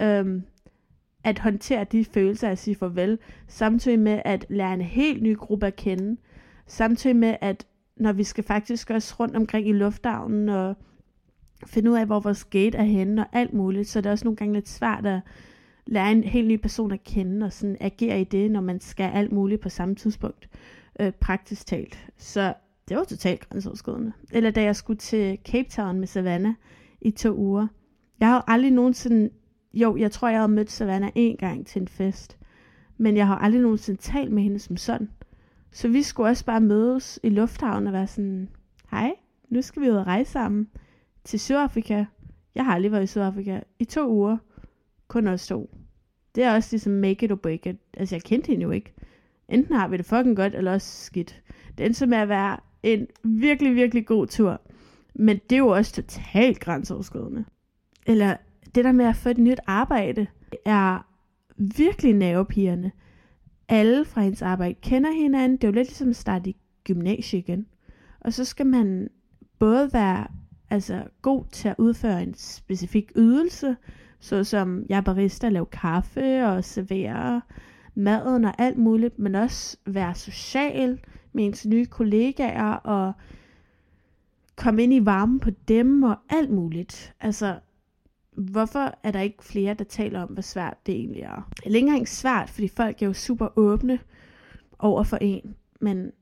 øhm, 0.00 0.42
at 1.24 1.38
håndtere 1.38 1.84
de 1.84 2.04
følelser 2.04 2.48
at 2.48 2.58
sige 2.58 2.76
farvel, 2.76 3.18
samtidig 3.48 3.98
med 3.98 4.22
at 4.24 4.46
lære 4.48 4.74
en 4.74 4.80
helt 4.80 5.22
ny 5.22 5.36
gruppe 5.36 5.66
at 5.66 5.76
kende, 5.76 6.16
samtidig 6.66 7.16
med 7.16 7.36
at 7.40 7.66
når 7.96 8.12
vi 8.12 8.24
skal 8.24 8.44
faktisk 8.44 8.90
også 8.90 9.14
rundt 9.20 9.36
omkring 9.36 9.68
i 9.68 9.72
lufthavnen 9.72 10.48
og 10.48 10.74
finde 11.66 11.90
ud 11.90 11.96
af, 11.96 12.06
hvor 12.06 12.20
vores 12.20 12.44
gate 12.44 12.78
er 12.78 12.82
henne 12.82 13.22
og 13.22 13.28
alt 13.32 13.52
muligt, 13.52 13.88
så 13.88 14.00
det 14.00 14.12
også 14.12 14.24
nogle 14.24 14.36
gange 14.36 14.54
lidt 14.54 14.68
svært 14.68 15.06
at 15.06 15.20
lære 15.86 16.12
en 16.12 16.24
helt 16.24 16.48
ny 16.48 16.56
person 16.56 16.92
at 16.92 17.04
kende 17.04 17.46
og 17.46 17.52
sådan 17.52 17.76
agere 17.80 18.20
i 18.20 18.24
det, 18.24 18.50
når 18.50 18.60
man 18.60 18.80
skal 18.80 19.10
alt 19.14 19.32
muligt 19.32 19.60
på 19.60 19.68
samme 19.68 19.94
tidspunkt, 19.94 20.48
øh, 21.00 21.12
praktisk 21.12 21.66
talt. 21.66 22.08
Så 22.16 22.54
det 22.88 22.96
var 22.96 23.04
totalt 23.04 23.48
grænseoverskridende. 23.48 24.12
Eller 24.32 24.50
da 24.50 24.62
jeg 24.62 24.76
skulle 24.76 24.98
til 24.98 25.38
Cape 25.44 25.68
Town 25.68 25.98
med 25.98 26.06
Savannah 26.06 26.54
i 27.00 27.10
to 27.10 27.34
uger. 27.34 27.66
Jeg 28.20 28.28
har 28.28 28.44
aldrig 28.46 28.70
nogensinde, 28.70 29.30
jo, 29.74 29.96
jeg 29.96 30.10
tror, 30.10 30.28
jeg 30.28 30.40
har 30.40 30.46
mødt 30.46 30.70
Savannah 30.70 31.10
en 31.14 31.36
gang 31.36 31.66
til 31.66 31.82
en 31.82 31.88
fest, 31.88 32.38
men 32.96 33.16
jeg 33.16 33.26
har 33.26 33.38
aldrig 33.38 33.62
nogensinde 33.62 34.00
talt 34.00 34.32
med 34.32 34.42
hende 34.42 34.58
som 34.58 34.76
sådan. 34.76 35.08
Så 35.76 35.88
vi 35.88 36.02
skulle 36.02 36.28
også 36.28 36.44
bare 36.44 36.60
mødes 36.60 37.20
i 37.22 37.28
lufthavnen 37.28 37.86
og 37.86 37.92
være 37.92 38.06
sådan, 38.06 38.48
hej, 38.90 39.12
nu 39.48 39.62
skal 39.62 39.82
vi 39.82 39.90
ud 39.90 39.96
og 39.96 40.06
rejse 40.06 40.30
sammen 40.30 40.68
til 41.24 41.40
Sydafrika. 41.40 42.04
Jeg 42.54 42.64
har 42.64 42.74
aldrig 42.74 42.92
været 42.92 43.02
i 43.02 43.06
Sydafrika 43.06 43.60
i 43.78 43.84
to 43.84 44.10
uger. 44.10 44.36
Kun 45.08 45.26
os 45.26 45.46
to. 45.46 45.76
Det 46.34 46.44
er 46.44 46.54
også 46.54 46.68
ligesom 46.72 46.92
make 46.92 47.24
it 47.24 47.32
or 47.32 47.36
break 47.36 47.66
it. 47.66 47.76
Altså, 47.94 48.14
jeg 48.14 48.22
kendte 48.22 48.46
hende 48.46 48.62
jo 48.62 48.70
ikke. 48.70 48.94
Enten 49.48 49.74
har 49.74 49.88
vi 49.88 49.96
det 49.96 50.06
fucking 50.06 50.36
godt, 50.36 50.54
eller 50.54 50.72
også 50.72 51.04
skidt. 51.04 51.42
Det 51.78 51.86
endte 51.86 52.06
med 52.06 52.18
at 52.18 52.28
være 52.28 52.56
en 52.82 53.06
virkelig, 53.24 53.74
virkelig 53.74 54.06
god 54.06 54.26
tur. 54.26 54.60
Men 55.14 55.40
det 55.50 55.56
er 55.56 55.60
jo 55.60 55.68
også 55.68 55.92
totalt 55.92 56.60
grænseoverskridende. 56.60 57.44
Eller 58.06 58.36
det 58.74 58.84
der 58.84 58.92
med 58.92 59.04
at 59.04 59.16
få 59.16 59.28
et 59.28 59.38
nyt 59.38 59.60
arbejde, 59.66 60.26
er 60.64 61.06
virkelig 61.56 62.12
nervepirrende. 62.12 62.90
Alle 63.68 64.04
fra 64.04 64.20
hendes 64.20 64.42
arbejde 64.42 64.74
kender 64.74 65.12
hinanden. 65.12 65.56
Det 65.56 65.64
er 65.64 65.68
jo 65.68 65.74
lidt 65.74 65.88
ligesom 65.88 66.10
at 66.10 66.16
starte 66.16 66.50
i 66.50 66.56
gymnasiet 66.84 67.40
igen. 67.40 67.66
Og 68.20 68.32
så 68.32 68.44
skal 68.44 68.66
man 68.66 69.08
både 69.58 69.92
være 69.92 70.26
altså, 70.70 71.04
god 71.22 71.44
til 71.52 71.68
at 71.68 71.74
udføre 71.78 72.22
en 72.22 72.34
specifik 72.34 73.12
ydelse, 73.16 73.76
såsom 74.20 74.86
jeg 74.88 74.96
er 74.96 75.00
barista, 75.00 75.48
lave 75.48 75.66
kaffe 75.66 76.46
og 76.46 76.64
servere 76.64 77.42
maden 77.94 78.44
og 78.44 78.54
alt 78.58 78.78
muligt, 78.78 79.18
men 79.18 79.34
også 79.34 79.76
være 79.86 80.14
social 80.14 81.00
med 81.32 81.44
ens 81.44 81.66
nye 81.66 81.86
kollegaer 81.86 82.72
og 82.72 83.12
komme 84.56 84.82
ind 84.82 84.94
i 84.94 85.04
varmen 85.04 85.40
på 85.40 85.50
dem 85.50 86.02
og 86.02 86.16
alt 86.28 86.50
muligt. 86.50 87.14
Altså, 87.20 87.58
hvorfor 88.36 88.98
er 89.02 89.10
der 89.10 89.20
ikke 89.20 89.44
flere, 89.44 89.74
der 89.74 89.84
taler 89.84 90.22
om, 90.22 90.28
hvor 90.28 90.42
svært 90.42 90.86
det 90.86 90.94
egentlig 90.94 91.22
er? 91.22 91.48
Det 91.56 91.62
er 91.62 91.66
ikke 91.66 91.78
engang 91.78 92.08
svært, 92.08 92.50
fordi 92.50 92.68
folk 92.68 93.02
er 93.02 93.06
jo 93.06 93.12
super 93.12 93.58
åbne 93.58 93.98
over 94.78 95.02
for 95.02 95.16
en, 95.16 95.56
men 95.80 96.12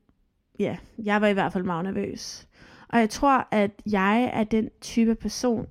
ja, 0.59 0.77
jeg 0.99 1.21
var 1.21 1.27
i 1.27 1.33
hvert 1.33 1.53
fald 1.53 1.65
meget 1.65 1.85
nervøs. 1.85 2.49
Og 2.89 2.99
jeg 2.99 3.11
tror, 3.11 3.49
at 3.51 3.71
jeg 3.87 4.31
er 4.33 4.45
den 4.45 4.71
type 4.81 5.15
person, 5.15 5.67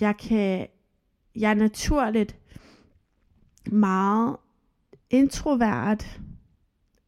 jeg 0.00 0.16
kan, 0.16 0.66
jeg 1.36 1.50
er 1.50 1.54
naturligt 1.54 2.36
meget 3.72 4.36
introvert. 5.10 6.20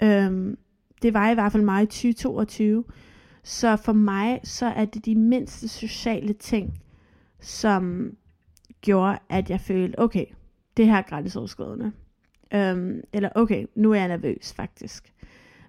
Øhm, 0.03 0.59
det 1.03 1.15
var 1.15 1.31
i 1.31 1.35
hvert 1.35 1.53
fald 1.53 1.63
mig 1.63 1.83
i 1.83 1.87
2022. 1.87 2.85
Så 3.43 3.77
for 3.77 3.93
mig, 3.93 4.41
så 4.45 4.67
er 4.67 4.85
det 4.85 5.05
de 5.05 5.15
mindste 5.15 5.69
sociale 5.69 6.33
ting, 6.33 6.83
som 7.41 8.17
gjorde, 8.81 9.19
at 9.29 9.51
jeg 9.51 9.61
følte, 9.61 9.99
okay, 9.99 10.25
det 10.77 10.87
her 10.87 10.97
er 10.97 11.03
grænseoverskridende. 11.03 11.93
Øhm, 12.55 13.01
eller 13.13 13.29
okay, 13.35 13.67
nu 13.75 13.93
er 13.93 13.99
jeg 13.99 14.09
nervøs 14.09 14.53
faktisk. 14.53 15.13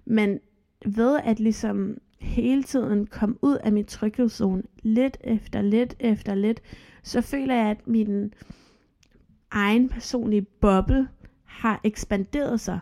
Men 0.04 0.38
ved 0.86 1.20
at 1.24 1.40
ligesom 1.40 1.98
hele 2.20 2.62
tiden 2.62 3.06
komme 3.06 3.36
ud 3.42 3.56
af 3.56 3.72
min 3.72 3.84
tryghedszone, 3.84 4.62
lidt 4.82 5.16
efter 5.24 5.62
lidt 5.62 5.96
efter 6.00 6.34
lidt, 6.34 6.62
så 7.02 7.20
føler 7.20 7.54
jeg, 7.54 7.66
at 7.66 7.86
min 7.86 8.34
egen 9.50 9.88
personlige 9.88 10.42
boble 10.42 11.08
har 11.44 11.80
ekspanderet 11.84 12.60
sig. 12.60 12.78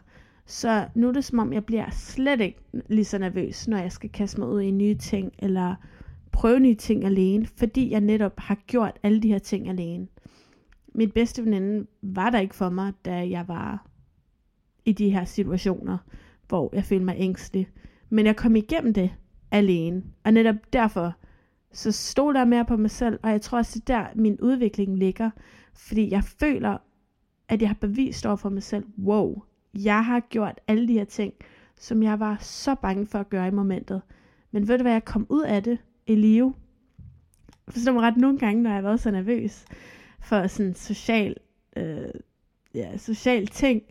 Så 0.47 0.89
nu 0.95 1.09
er 1.09 1.13
det 1.13 1.25
som 1.25 1.39
om, 1.39 1.53
jeg 1.53 1.65
bliver 1.65 1.91
slet 1.91 2.41
ikke 2.41 2.59
lige 2.89 3.05
så 3.05 3.19
nervøs, 3.19 3.69
når 3.69 3.79
jeg 3.79 3.93
skal 3.93 4.11
kaste 4.11 4.41
mig 4.41 4.49
ud 4.49 4.61
i 4.61 4.71
nye 4.71 4.95
ting, 4.95 5.33
eller 5.39 5.75
prøve 6.33 6.61
nye 6.61 6.75
ting 6.75 7.05
alene, 7.05 7.47
fordi 7.47 7.91
jeg 7.91 8.01
netop 8.01 8.41
har 8.41 8.55
gjort 8.55 8.99
alle 9.03 9.23
de 9.23 9.29
her 9.29 9.39
ting 9.39 9.69
alene. 9.69 10.07
Mit 10.97 11.13
bedste 11.13 11.45
veninde 11.45 11.87
var 12.03 12.31
der 12.31 12.39
ikke 12.39 12.55
for 12.55 12.69
mig, 12.69 12.93
da 13.05 13.29
jeg 13.29 13.49
var 13.49 13.87
i 14.85 14.93
de 14.93 15.11
her 15.11 15.25
situationer, 15.25 15.99
hvor 16.49 16.71
jeg 16.73 16.85
følte 16.85 17.05
mig 17.05 17.15
ængstelig. 17.19 17.69
Men 18.11 18.27
jeg 18.27 18.37
kom 18.37 18.57
igennem 18.57 18.95
det 18.95 19.11
alene. 19.51 20.03
Og 20.25 20.33
netop 20.33 20.55
derfor, 20.73 21.15
så 21.73 21.93
stod 21.93 22.35
der 22.35 22.45
mere 22.45 22.65
på 22.65 22.77
mig 22.77 22.91
selv, 22.91 23.19
og 23.23 23.31
jeg 23.31 23.41
tror 23.41 23.59
også, 23.59 23.79
det 23.79 23.89
der 23.89 24.07
min 24.15 24.41
udvikling 24.41 24.99
ligger. 24.99 25.31
Fordi 25.75 26.11
jeg 26.11 26.25
føler, 26.25 26.79
at 27.49 27.61
jeg 27.61 27.69
har 27.69 27.77
bevist 27.81 28.27
over 28.27 28.37
for 28.37 28.49
mig 28.49 28.63
selv, 28.63 28.85
wow, 28.99 29.43
jeg 29.75 30.05
har 30.05 30.21
gjort 30.21 30.61
alle 30.69 30.89
de 30.89 30.93
her 30.93 31.05
ting, 31.05 31.33
som 31.77 32.03
jeg 32.03 32.21
var 32.21 32.37
så 32.41 32.75
bange 32.75 33.07
for 33.07 33.19
at 33.19 33.29
gøre 33.29 33.49
i 33.49 33.51
momentet. 33.51 34.03
Men 34.51 34.69
ved 34.69 34.79
du 34.79 34.83
hvad, 34.83 34.93
jeg 34.93 35.05
kom 35.05 35.27
ud 35.29 35.43
af 35.43 35.63
det 35.63 35.79
i 36.07 36.15
live. 36.15 36.55
Forstår 37.69 37.93
mig 37.93 38.03
ret 38.03 38.17
nogle 38.17 38.39
gange, 38.39 38.63
når 38.63 38.71
jeg 38.71 38.77
har 38.77 38.83
været 38.83 39.01
så 39.01 39.11
nervøs 39.11 39.65
for 40.27 40.47
sådan 40.47 40.75
social, 40.75 41.37
øh, 41.77 42.09
ja, 42.75 42.97
social 42.97 43.47
ting, 43.47 43.83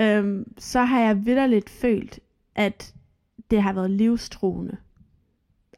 øh, 0.00 0.46
så 0.58 0.80
har 0.84 1.00
jeg 1.00 1.26
vidderligt 1.26 1.70
følt, 1.70 2.20
at 2.54 2.94
det 3.50 3.62
har 3.62 3.72
været 3.72 3.90
livstruende. 3.90 4.76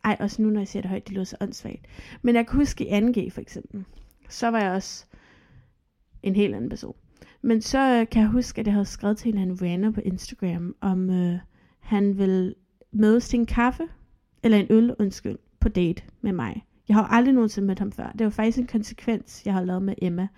Ej, 0.05 0.17
også 0.21 0.43
nu, 0.43 0.51
når 0.51 0.61
jeg 0.61 0.69
siger 0.69 0.81
det 0.81 0.89
højt, 0.89 1.07
det 1.07 1.15
lyder 1.15 1.25
så 1.25 1.37
åndssvagt. 1.41 1.87
Men 2.23 2.35
jeg 2.35 2.47
kan 2.47 2.57
huske 2.57 2.87
i 2.87 2.91
2G 2.91 3.31
for 3.31 3.41
eksempel, 3.41 3.85
så 4.29 4.49
var 4.49 4.61
jeg 4.61 4.73
også 4.73 5.05
en 6.23 6.37
helt 6.37 6.55
anden 6.55 6.71
person. 6.71 6.97
Men 7.43 7.63
så 7.63 7.79
øh, 7.79 8.09
kan 8.09 8.23
jeg 8.23 8.31
huske, 8.31 8.61
at 8.61 8.67
jeg 8.67 8.75
havde 8.75 8.87
skrevet 8.87 9.19
til 9.19 9.37
en 9.37 9.61
venner 9.61 9.91
på 9.91 10.01
Instagram, 10.01 10.77
om 10.81 11.11
øh, 11.11 11.39
han 11.81 12.19
vil 12.19 12.55
mødes 12.93 13.29
til 13.29 13.39
en 13.39 13.47
kaffe, 13.47 13.89
eller 14.43 14.59
en 14.59 14.67
øl, 14.71 14.95
undskyld, 14.99 15.39
på 15.61 15.69
date 15.69 16.03
med 16.21 16.33
mig. 16.33 16.65
Jeg 16.93 16.99
har 17.01 17.07
aldrig 17.07 17.35
nogensinde 17.35 17.67
mødt 17.67 17.79
ham 17.79 17.93
før. 17.93 18.13
Det 18.19 18.25
var 18.25 18.31
faktisk 18.31 18.59
en 18.59 18.67
konsekvens, 18.67 19.43
jeg 19.45 19.55
har 19.55 19.65
lavet 19.65 19.83
med 19.83 19.95
Emma. 20.03 20.29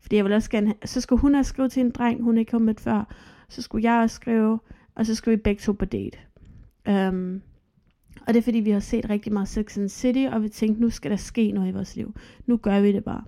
Fordi 0.00 0.16
jeg 0.16 0.24
ville 0.24 0.36
også 0.36 0.50
gerne, 0.50 0.74
så 0.84 1.00
skulle 1.00 1.20
hun 1.20 1.34
have 1.34 1.44
skrevet 1.44 1.72
til 1.72 1.80
en 1.80 1.90
dreng, 1.90 2.22
hun 2.22 2.38
ikke 2.38 2.52
har 2.52 2.58
mødt 2.58 2.80
før. 2.80 3.14
Så 3.48 3.62
skulle 3.62 3.92
jeg 3.92 4.02
også 4.02 4.16
skrive, 4.16 4.60
og 4.94 5.06
så 5.06 5.14
skulle 5.14 5.36
vi 5.36 5.42
begge 5.42 5.60
to 5.60 5.72
på 5.72 5.84
date. 5.84 6.18
Um, 6.88 7.42
og 8.26 8.34
det 8.34 8.36
er 8.36 8.42
fordi, 8.42 8.58
vi 8.58 8.70
har 8.70 8.80
set 8.80 9.10
rigtig 9.10 9.32
meget 9.32 9.48
Sex 9.48 9.78
and 9.78 9.88
City, 9.88 10.26
og 10.32 10.42
vi 10.42 10.48
tænkte, 10.48 10.80
nu 10.80 10.90
skal 10.90 11.10
der 11.10 11.16
ske 11.16 11.52
noget 11.52 11.68
i 11.68 11.72
vores 11.72 11.96
liv. 11.96 12.14
Nu 12.46 12.56
gør 12.56 12.80
vi 12.80 12.92
det 12.92 13.04
bare. 13.04 13.24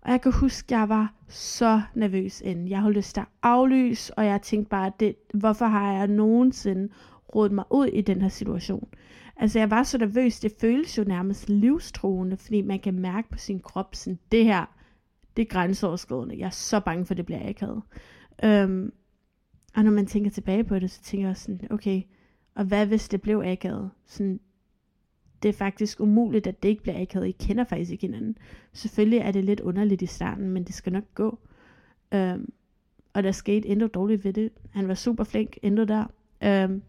Og 0.00 0.10
jeg 0.10 0.20
kan 0.20 0.32
huske, 0.32 0.74
at 0.74 0.80
jeg 0.80 0.88
var 0.88 1.14
så 1.28 1.80
nervøs 1.94 2.40
inden. 2.40 2.68
Jeg 2.68 2.80
holdt 2.80 2.96
lyst 2.96 3.14
til 3.14 3.20
at 3.20 3.26
aflyse, 3.42 4.18
og 4.18 4.26
jeg 4.26 4.42
tænkte 4.42 4.68
bare, 4.68 4.92
det, 5.00 5.14
hvorfor 5.34 5.66
har 5.66 5.92
jeg 5.92 6.08
nogensinde 6.08 6.88
rådet 7.34 7.52
mig 7.52 7.64
ud 7.70 7.86
i 7.86 8.00
den 8.00 8.22
her 8.22 8.28
situation? 8.28 8.88
Altså 9.40 9.58
jeg 9.58 9.70
var 9.70 9.82
så 9.82 9.98
nervøs, 9.98 10.40
det 10.40 10.52
føles 10.60 10.98
jo 10.98 11.04
nærmest 11.04 11.48
livstruende, 11.48 12.36
fordi 12.36 12.60
man 12.60 12.80
kan 12.80 12.94
mærke 12.94 13.28
på 13.30 13.38
sin 13.38 13.60
krop, 13.60 13.94
sådan 13.94 14.18
det 14.32 14.44
her, 14.44 14.64
det 15.36 15.42
er 15.42 15.46
grænseoverskridende. 15.46 16.38
Jeg 16.38 16.46
er 16.46 16.50
så 16.50 16.80
bange 16.80 17.06
for, 17.06 17.12
at 17.12 17.16
det 17.16 17.26
bliver 17.26 17.48
akavet. 17.48 17.82
Øhm, 18.44 18.92
og 19.76 19.84
når 19.84 19.90
man 19.90 20.06
tænker 20.06 20.30
tilbage 20.30 20.64
på 20.64 20.78
det, 20.78 20.90
så 20.90 21.02
tænker 21.02 21.26
jeg 21.26 21.36
sådan, 21.36 21.60
okay, 21.70 22.02
og 22.54 22.64
hvad 22.64 22.86
hvis 22.86 23.08
det 23.08 23.22
blev 23.22 23.42
akavet? 23.44 23.90
Sådan, 24.06 24.40
det 25.42 25.48
er 25.48 25.52
faktisk 25.52 26.00
umuligt, 26.00 26.46
at 26.46 26.62
det 26.62 26.68
ikke 26.68 26.82
bliver 26.82 27.02
akavet. 27.02 27.26
I 27.26 27.30
kender 27.30 27.64
faktisk 27.64 27.90
ikke 27.90 28.06
hinanden. 28.06 28.38
Selvfølgelig 28.72 29.18
er 29.18 29.30
det 29.30 29.44
lidt 29.44 29.60
underligt 29.60 30.02
i 30.02 30.06
starten, 30.06 30.50
men 30.50 30.64
det 30.64 30.74
skal 30.74 30.92
nok 30.92 31.14
gå. 31.14 31.38
Øhm, 32.14 32.52
og 33.12 33.22
der 33.22 33.32
skete 33.32 33.68
endnu 33.68 33.86
dårligt 33.86 34.24
ved 34.24 34.32
det. 34.32 34.50
Han 34.70 34.88
var 34.88 34.94
super 34.94 35.24
flink 35.24 35.58
intet 35.62 35.88
der. 35.88 36.04
Øhm, 36.44 36.82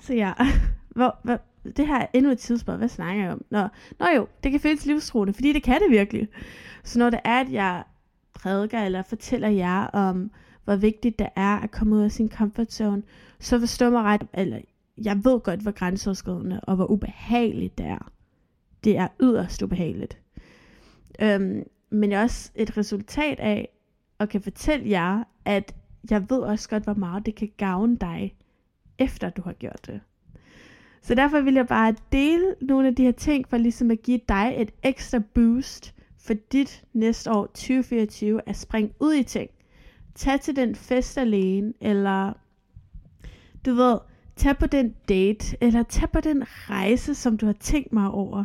så 0.00 0.14
ja, 0.14 0.32
hvor, 0.94 1.18
hvor, 1.22 1.40
det 1.76 1.86
her 1.86 2.00
er 2.00 2.06
endnu 2.12 2.30
et 2.30 2.38
tidsspørg. 2.38 2.76
Hvad 2.76 2.88
snakker 2.88 3.22
jeg 3.22 3.32
om? 3.32 3.44
Nå, 3.50 3.68
nå 4.00 4.06
jo, 4.16 4.26
det 4.42 4.50
kan 4.50 4.60
føles 4.60 4.86
livstruende, 4.86 5.32
fordi 5.32 5.52
det 5.52 5.62
kan 5.62 5.80
det 5.80 5.90
virkelig. 5.90 6.28
Så 6.84 6.98
når 6.98 7.10
det 7.10 7.20
er, 7.24 7.40
at 7.40 7.52
jeg 7.52 7.82
prædiker 8.34 8.80
eller 8.80 9.02
fortæller 9.02 9.48
jer 9.48 9.86
om, 9.86 10.30
hvor 10.64 10.76
vigtigt 10.76 11.18
det 11.18 11.28
er 11.36 11.58
at 11.58 11.70
komme 11.70 11.96
ud 11.96 12.00
af 12.00 12.12
sin 12.12 12.30
comfort 12.30 12.72
zone, 12.72 13.02
så 13.40 13.58
forstår 13.58 13.90
mig 13.90 14.02
ret, 14.02 14.26
eller 14.32 14.60
jeg 14.98 15.16
ved 15.24 15.40
godt, 15.40 15.60
hvor 15.60 15.70
grænseoverskridende 15.70 16.60
og 16.60 16.76
hvor 16.76 16.86
ubehageligt 16.86 17.78
det 17.78 17.86
er. 17.86 18.10
Det 18.84 18.96
er 18.96 19.08
yderst 19.20 19.62
ubehageligt. 19.62 20.18
Øhm, 21.20 21.62
men 21.90 22.12
er 22.12 22.22
også 22.22 22.50
et 22.54 22.76
resultat 22.76 23.40
af, 23.40 23.68
at 24.18 24.28
kan 24.28 24.40
fortælle 24.40 24.90
jer, 24.90 25.24
at 25.44 25.74
jeg 26.10 26.30
ved 26.30 26.38
også 26.38 26.68
godt, 26.68 26.82
hvor 26.84 26.94
meget 26.94 27.26
det 27.26 27.34
kan 27.34 27.52
gavne 27.56 27.96
dig, 27.96 28.36
efter 28.98 29.30
du 29.30 29.42
har 29.42 29.52
gjort 29.52 29.86
det. 29.86 30.00
Så 31.02 31.14
derfor 31.14 31.40
vil 31.40 31.54
jeg 31.54 31.66
bare 31.66 31.94
dele 32.12 32.54
nogle 32.60 32.88
af 32.88 32.94
de 32.94 33.02
her 33.02 33.12
ting, 33.12 33.48
for 33.48 33.56
ligesom 33.56 33.90
at 33.90 34.02
give 34.02 34.20
dig 34.28 34.54
et 34.58 34.70
ekstra 34.82 35.18
boost 35.34 35.94
for 36.18 36.34
dit 36.52 36.84
næste 36.92 37.30
år 37.30 37.46
2024 37.46 38.40
at 38.48 38.56
springe 38.56 38.92
ud 39.00 39.14
i 39.14 39.22
ting. 39.22 39.50
Tag 40.14 40.40
til 40.40 40.56
den 40.56 40.74
fest 40.74 41.18
alene, 41.18 41.72
eller 41.80 42.32
du 43.66 43.74
ved, 43.74 43.98
tag 44.36 44.58
på 44.58 44.66
den 44.66 44.94
date, 45.08 45.56
eller 45.60 45.82
tag 45.82 46.10
på 46.10 46.20
den 46.20 46.42
rejse, 46.46 47.14
som 47.14 47.38
du 47.38 47.46
har 47.46 47.52
tænkt 47.52 47.92
mig 47.92 48.10
over. 48.10 48.44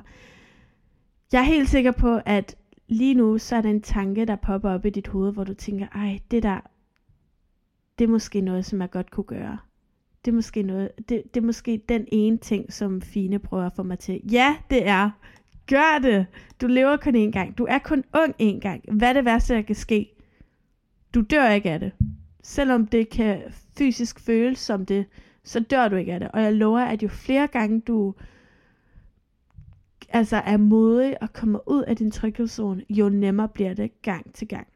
Jeg 1.31 1.39
er 1.39 1.45
helt 1.45 1.69
sikker 1.69 1.91
på, 1.91 2.19
at 2.25 2.55
lige 2.87 3.13
nu, 3.13 3.37
så 3.37 3.55
er 3.55 3.61
der 3.61 3.69
en 3.69 3.81
tanke, 3.81 4.25
der 4.25 4.35
popper 4.35 4.69
op 4.69 4.85
i 4.85 4.89
dit 4.89 5.07
hoved, 5.07 5.33
hvor 5.33 5.43
du 5.43 5.53
tænker, 5.53 5.87
ej, 5.87 6.19
det 6.31 6.43
der, 6.43 6.59
det 7.99 8.05
er 8.05 8.09
måske 8.09 8.41
noget, 8.41 8.65
som 8.65 8.81
jeg 8.81 8.91
godt 8.91 9.11
kunne 9.11 9.23
gøre. 9.23 9.57
Det 10.25 10.31
er 10.31 10.35
måske 10.35 10.63
noget, 10.63 10.91
det, 11.09 11.23
det 11.33 11.41
er 11.41 11.45
måske 11.45 11.81
den 11.89 12.05
ene 12.11 12.37
ting, 12.37 12.73
som 12.73 13.01
Fine 13.01 13.39
prøver 13.39 13.65
at 13.65 13.73
få 13.75 13.83
mig 13.83 13.99
til. 13.99 14.21
Ja, 14.31 14.55
det 14.69 14.87
er. 14.87 15.09
Gør 15.67 15.99
det. 16.01 16.25
Du 16.61 16.67
lever 16.67 16.97
kun 16.97 17.15
én 17.27 17.31
gang. 17.31 17.57
Du 17.57 17.65
er 17.69 17.77
kun 17.77 18.03
ung 18.13 18.35
én 18.41 18.59
gang. 18.59 18.81
Hvad 18.91 19.09
er 19.09 19.13
det 19.13 19.25
værste, 19.25 19.53
der 19.53 19.61
kan 19.61 19.75
ske? 19.75 20.13
Du 21.13 21.21
dør 21.21 21.49
ikke 21.49 21.71
af 21.71 21.79
det. 21.79 21.91
Selvom 22.43 22.87
det 22.87 23.09
kan 23.09 23.41
fysisk 23.77 24.19
føles 24.19 24.59
som 24.59 24.85
det, 24.85 25.05
så 25.43 25.59
dør 25.59 25.87
du 25.87 25.95
ikke 25.95 26.13
af 26.13 26.19
det. 26.19 26.31
Og 26.33 26.41
jeg 26.41 26.53
lover, 26.53 26.79
at 26.79 27.03
jo 27.03 27.07
flere 27.07 27.47
gange 27.47 27.81
du 27.81 28.13
altså 30.09 30.37
er 30.37 30.57
modig 30.57 31.23
og 31.23 31.33
kommer 31.33 31.69
ud 31.69 31.83
af 31.83 31.95
din 31.95 32.11
tryghedszone, 32.11 32.83
jo 32.89 33.09
nemmere 33.09 33.47
bliver 33.47 33.73
det 33.73 34.01
gang 34.01 34.33
til 34.33 34.47
gang. 34.47 34.67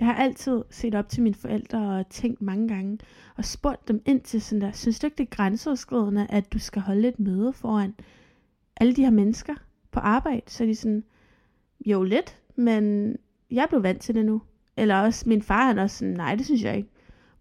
Jeg 0.00 0.08
har 0.08 0.14
altid 0.14 0.62
set 0.70 0.94
op 0.94 1.08
til 1.08 1.22
mine 1.22 1.34
forældre 1.34 1.98
og 1.98 2.08
tænkt 2.08 2.42
mange 2.42 2.68
gange 2.68 2.98
og 3.36 3.44
spurgt 3.44 3.88
dem 3.88 4.02
ind 4.06 4.20
til 4.20 4.42
sådan 4.42 4.60
der, 4.60 4.72
synes 4.72 4.98
du 4.98 5.06
ikke 5.06 5.16
det 5.18 5.24
er 5.24 5.36
grænseoverskridende, 5.36 6.26
at 6.30 6.52
du 6.52 6.58
skal 6.58 6.82
holde 6.82 7.08
et 7.08 7.20
møde 7.20 7.52
foran 7.52 7.94
alle 8.76 8.96
de 8.96 9.02
her 9.02 9.10
mennesker 9.10 9.54
på 9.90 10.00
arbejde? 10.00 10.42
Så 10.46 10.64
er 10.64 10.68
de 10.68 10.74
sådan, 10.74 11.04
jo 11.86 12.02
lidt, 12.02 12.36
men 12.56 13.16
jeg 13.50 13.66
blev 13.68 13.82
vant 13.82 14.00
til 14.00 14.14
det 14.14 14.26
nu. 14.26 14.42
Eller 14.76 14.96
også 14.96 15.28
min 15.28 15.42
far, 15.42 15.66
han 15.66 15.78
også 15.78 15.96
sådan, 15.96 16.14
nej, 16.14 16.34
det 16.34 16.46
synes 16.46 16.62
jeg 16.62 16.76
ikke. 16.76 16.90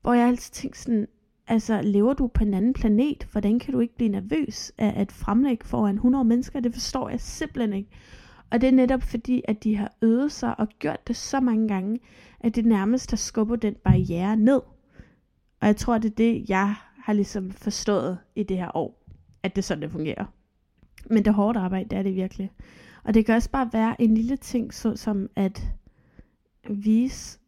Hvor 0.01 0.13
jeg 0.13 0.27
altid 0.27 0.53
tænkte 0.53 0.79
sådan, 0.79 1.07
altså 1.47 1.81
lever 1.81 2.13
du 2.13 2.27
på 2.27 2.43
en 2.43 2.53
anden 2.53 2.73
planet? 2.73 3.27
Hvordan 3.31 3.59
kan 3.59 3.73
du 3.73 3.79
ikke 3.79 3.95
blive 3.95 4.09
nervøs 4.09 4.71
af 4.77 4.93
at 4.95 5.11
fremlægge 5.11 5.65
foran 5.65 5.95
100 5.95 6.25
mennesker? 6.25 6.59
Det 6.59 6.73
forstår 6.73 7.09
jeg 7.09 7.19
simpelthen 7.19 7.73
ikke. 7.73 7.89
Og 8.51 8.61
det 8.61 8.67
er 8.67 8.71
netop 8.71 9.03
fordi, 9.03 9.41
at 9.47 9.63
de 9.63 9.75
har 9.75 9.93
øvet 10.01 10.31
sig 10.31 10.59
og 10.59 10.67
gjort 10.79 11.07
det 11.07 11.15
så 11.15 11.39
mange 11.39 11.67
gange, 11.67 11.99
at 12.39 12.55
det 12.55 12.65
nærmest 12.65 13.11
har 13.11 13.17
skubbet 13.17 13.61
den 13.61 13.75
barriere 13.83 14.35
ned. 14.37 14.61
Og 15.61 15.67
jeg 15.67 15.75
tror, 15.75 15.97
det 15.97 16.11
er 16.11 16.15
det, 16.15 16.49
jeg 16.49 16.75
har 16.97 17.13
ligesom 17.13 17.51
forstået 17.51 18.17
i 18.35 18.43
det 18.43 18.57
her 18.57 18.77
år, 18.77 19.03
at 19.43 19.55
det 19.55 19.61
er 19.61 19.63
sådan, 19.63 19.81
det 19.81 19.91
fungerer. 19.91 20.25
Men 21.09 21.17
det 21.17 21.27
er 21.27 21.31
hårdt 21.31 21.57
arbejde, 21.57 21.89
det 21.89 21.97
er 21.97 22.03
det 22.03 22.15
virkelig. 22.15 22.51
Og 23.03 23.13
det 23.13 23.25
kan 23.25 23.35
også 23.35 23.49
bare 23.49 23.69
være 23.73 24.01
en 24.01 24.13
lille 24.13 24.37
ting, 24.37 24.73
så 24.73 24.95
som 24.95 25.29
at 25.35 25.67
vise 26.69 27.39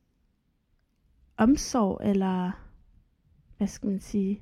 omsorg, 1.38 2.02
eller 2.04 2.52
hvad 3.58 3.68
skal 3.68 3.90
man 3.90 4.00
sige, 4.00 4.42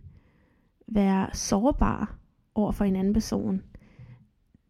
være 0.87 1.29
sårbar 1.33 2.15
over 2.55 2.71
for 2.71 2.85
en 2.85 2.95
anden 2.95 3.13
person. 3.13 3.63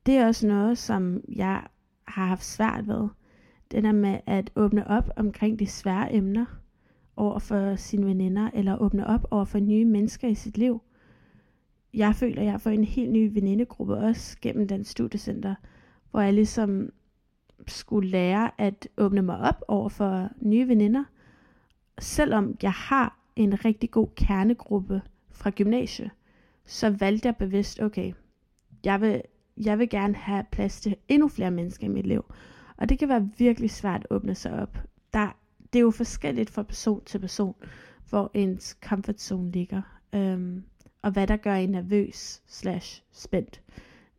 Det 0.06 0.18
er 0.18 0.28
også 0.28 0.48
noget, 0.48 0.78
som 0.78 1.22
jeg 1.28 1.68
har 2.10 2.26
haft 2.26 2.44
svært 2.44 2.88
ved. 2.88 3.08
Det 3.72 3.84
der 3.84 3.92
med 3.92 4.20
at 4.26 4.52
åbne 4.56 4.88
op 4.88 5.10
omkring 5.16 5.60
de 5.60 5.68
svære 5.68 6.14
emner 6.14 6.46
over 7.16 7.40
for 7.40 7.76
sine 7.76 8.06
veninder, 8.06 8.50
eller 8.54 8.78
åbne 8.78 9.08
op 9.08 9.28
over 9.32 9.46
for 9.46 9.60
nye 9.60 9.86
mennesker 9.86 10.28
i 10.28 10.36
sit 10.36 10.58
liv. 10.58 10.82
Jeg 11.94 12.16
føler, 12.16 12.42
at 12.42 12.48
jeg 12.48 12.62
får 12.62 12.70
en 12.70 12.84
helt 12.84 13.12
ny 13.12 13.34
venindegruppe 13.34 13.98
også 13.98 14.38
gennem 14.42 14.68
den 14.68 14.84
studiecenter, 14.84 15.56
hvor 16.12 16.22
jeg 16.22 16.34
ligesom 16.34 16.90
skulle 17.68 18.10
lære 18.10 18.52
at 18.58 18.88
åbne 18.98 19.22
mig 19.22 19.38
op 19.38 19.64
over 19.68 19.90
for 19.90 20.30
nye 20.42 20.68
veninder, 20.68 21.04
selvom 22.00 22.58
jeg 22.64 22.72
har 22.72 23.20
en 23.36 23.66
rigtig 23.66 23.92
god 23.92 24.08
kernegruppe 24.16 25.02
fra 25.32 25.50
gymnasiet, 25.50 26.12
så 26.66 26.90
valgte 26.90 27.28
jeg 27.28 27.36
bevidst, 27.36 27.82
okay, 27.82 28.14
jeg 28.86 29.02
vil, 29.02 29.22
jeg 29.60 29.80
vil 29.80 29.90
gerne 29.90 30.16
have 30.16 30.44
plads 30.52 30.82
til 30.82 30.96
endnu 31.08 31.28
flere 31.28 31.52
mennesker 31.52 31.86
i 31.86 31.90
mit 31.90 32.08
liv. 32.08 32.26
Og 32.78 32.90
det 32.90 33.00
kan 33.00 33.10
være 33.10 33.30
virkelig 33.38 33.72
svært 33.72 34.02
at 34.02 34.16
åbne 34.16 34.36
sig 34.36 34.62
op. 34.62 34.78
Der, 35.14 35.38
det 35.74 35.80
er 35.80 35.84
jo 35.84 35.92
forskelligt 35.92 36.50
fra 36.50 36.64
person 36.64 37.04
til 37.06 37.20
person, 37.20 37.56
hvor 38.10 38.32
ens 38.34 38.78
comfort 38.82 39.22
zone 39.22 39.52
ligger. 39.52 39.82
Øhm, 40.16 40.64
og 41.02 41.12
hvad 41.12 41.28
der 41.28 41.38
gør 41.38 41.54
en 41.54 41.70
nervøs 41.70 42.42
slash 42.48 43.04
spændt. 43.12 43.62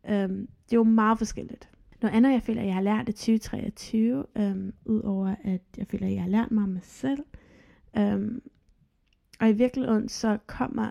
Øhm, 0.09 0.47
det 0.65 0.73
er 0.73 0.77
jo 0.77 0.83
meget 0.83 1.17
forskelligt. 1.17 1.69
Noget 2.01 2.15
andet, 2.15 2.31
jeg 2.31 2.41
føler, 2.41 2.61
jeg 2.61 2.73
har 2.73 2.81
lært 2.81 3.09
i 3.09 3.11
2023, 3.11 4.25
øhm, 4.37 4.73
udover 4.85 5.35
at 5.43 5.61
jeg 5.77 5.87
føler, 5.87 6.07
jeg 6.07 6.21
har 6.21 6.29
lært 6.29 6.51
mig 6.51 6.63
om 6.63 6.69
mig 6.69 6.83
selv, 6.83 7.23
øhm, 7.97 8.41
og 9.39 9.49
i 9.49 9.53
virkeligheden 9.53 10.09
så 10.09 10.37
kommer... 10.47 10.89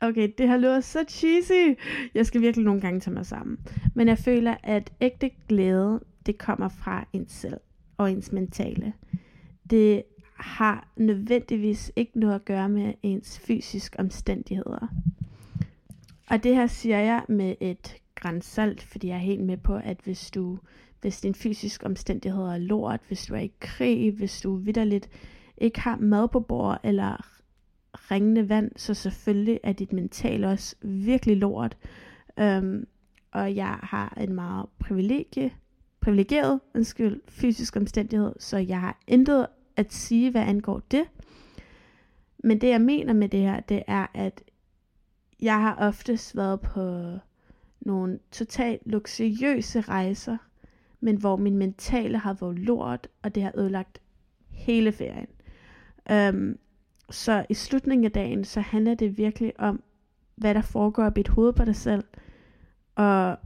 Okay, 0.00 0.28
det 0.38 0.48
her 0.48 0.56
lyder 0.56 0.80
så 0.80 1.04
cheesy. 1.08 1.78
Jeg 2.14 2.26
skal 2.26 2.40
virkelig 2.40 2.64
nogle 2.64 2.80
gange 2.80 3.00
tage 3.00 3.14
mig 3.14 3.26
sammen. 3.26 3.58
Men 3.94 4.08
jeg 4.08 4.18
føler, 4.18 4.56
at 4.62 4.92
ægte 5.00 5.30
glæde, 5.48 6.00
det 6.26 6.38
kommer 6.38 6.68
fra 6.68 7.06
ens 7.12 7.32
selv 7.32 7.60
og 7.96 8.10
ens 8.10 8.32
mentale. 8.32 8.92
Det 9.70 10.02
har 10.36 10.88
nødvendigvis 10.96 11.92
ikke 11.96 12.20
noget 12.20 12.34
at 12.34 12.44
gøre 12.44 12.68
med 12.68 12.94
ens 13.02 13.38
fysiske 13.38 14.00
omstændigheder. 14.00 14.86
Og 16.30 16.42
det 16.44 16.54
her 16.54 16.66
siger 16.66 16.98
jeg 16.98 17.22
med 17.28 17.54
et 17.60 17.96
grænsalt, 18.14 18.82
fordi 18.82 19.08
jeg 19.08 19.14
er 19.14 19.18
helt 19.18 19.44
med 19.44 19.56
på, 19.56 19.74
at 19.84 19.96
hvis 20.04 20.30
du 20.30 20.58
hvis 21.00 21.20
din 21.20 21.34
fysiske 21.34 21.86
omstændigheder 21.86 22.52
er 22.52 22.58
lort, 22.58 23.00
hvis 23.08 23.26
du 23.26 23.34
er 23.34 23.40
i 23.40 23.52
krig, 23.60 24.12
hvis 24.12 24.40
du 24.40 24.56
vidderligt 24.56 25.10
ikke 25.58 25.80
har 25.80 25.96
mad 25.96 26.28
på 26.28 26.40
bordet 26.40 26.78
eller 26.84 27.39
ringende 28.10 28.48
vand, 28.48 28.70
så 28.76 28.94
selvfølgelig 28.94 29.60
er 29.62 29.72
dit 29.72 29.92
mental 29.92 30.44
også 30.44 30.76
virkelig 30.82 31.36
lort. 31.36 31.76
Øhm, 32.38 32.86
og 33.32 33.56
jeg 33.56 33.78
har 33.82 34.18
en 34.20 34.34
meget 34.34 34.66
privilegie, 34.78 35.52
privilegeret 36.00 36.60
undskyld, 36.74 37.20
fysisk 37.28 37.76
omstændighed, 37.76 38.32
så 38.38 38.58
jeg 38.58 38.80
har 38.80 38.98
intet 39.06 39.46
at 39.76 39.92
sige, 39.92 40.30
hvad 40.30 40.42
angår 40.42 40.82
det. 40.90 41.04
Men 42.38 42.60
det 42.60 42.68
jeg 42.68 42.80
mener 42.80 43.12
med 43.12 43.28
det 43.28 43.40
her, 43.40 43.60
det 43.60 43.82
er, 43.86 44.06
at 44.14 44.42
jeg 45.40 45.60
har 45.60 45.76
oftest 45.76 46.36
været 46.36 46.60
på 46.60 47.02
nogle 47.80 48.18
totalt 48.32 48.82
luksuriøse 48.86 49.80
rejser, 49.80 50.36
men 51.00 51.16
hvor 51.16 51.36
min 51.36 51.56
mentale 51.56 52.18
har 52.18 52.34
været 52.40 52.58
lort, 52.58 53.08
og 53.22 53.34
det 53.34 53.42
har 53.42 53.52
ødelagt 53.58 54.00
hele 54.50 54.92
ferien. 54.92 55.26
Øhm, 56.10 56.58
så 57.10 57.46
i 57.48 57.54
slutningen 57.54 58.04
af 58.04 58.12
dagen, 58.12 58.44
så 58.44 58.60
handler 58.60 58.94
det 58.94 59.18
virkelig 59.18 59.60
om, 59.60 59.82
hvad 60.36 60.54
der 60.54 60.62
foregår 60.62 61.04
op 61.04 61.16
i 61.18 61.20
et 61.20 61.28
hoved 61.28 61.52
på 61.52 61.64
dig 61.64 61.76
selv, 61.76 62.04
og, 62.94 63.36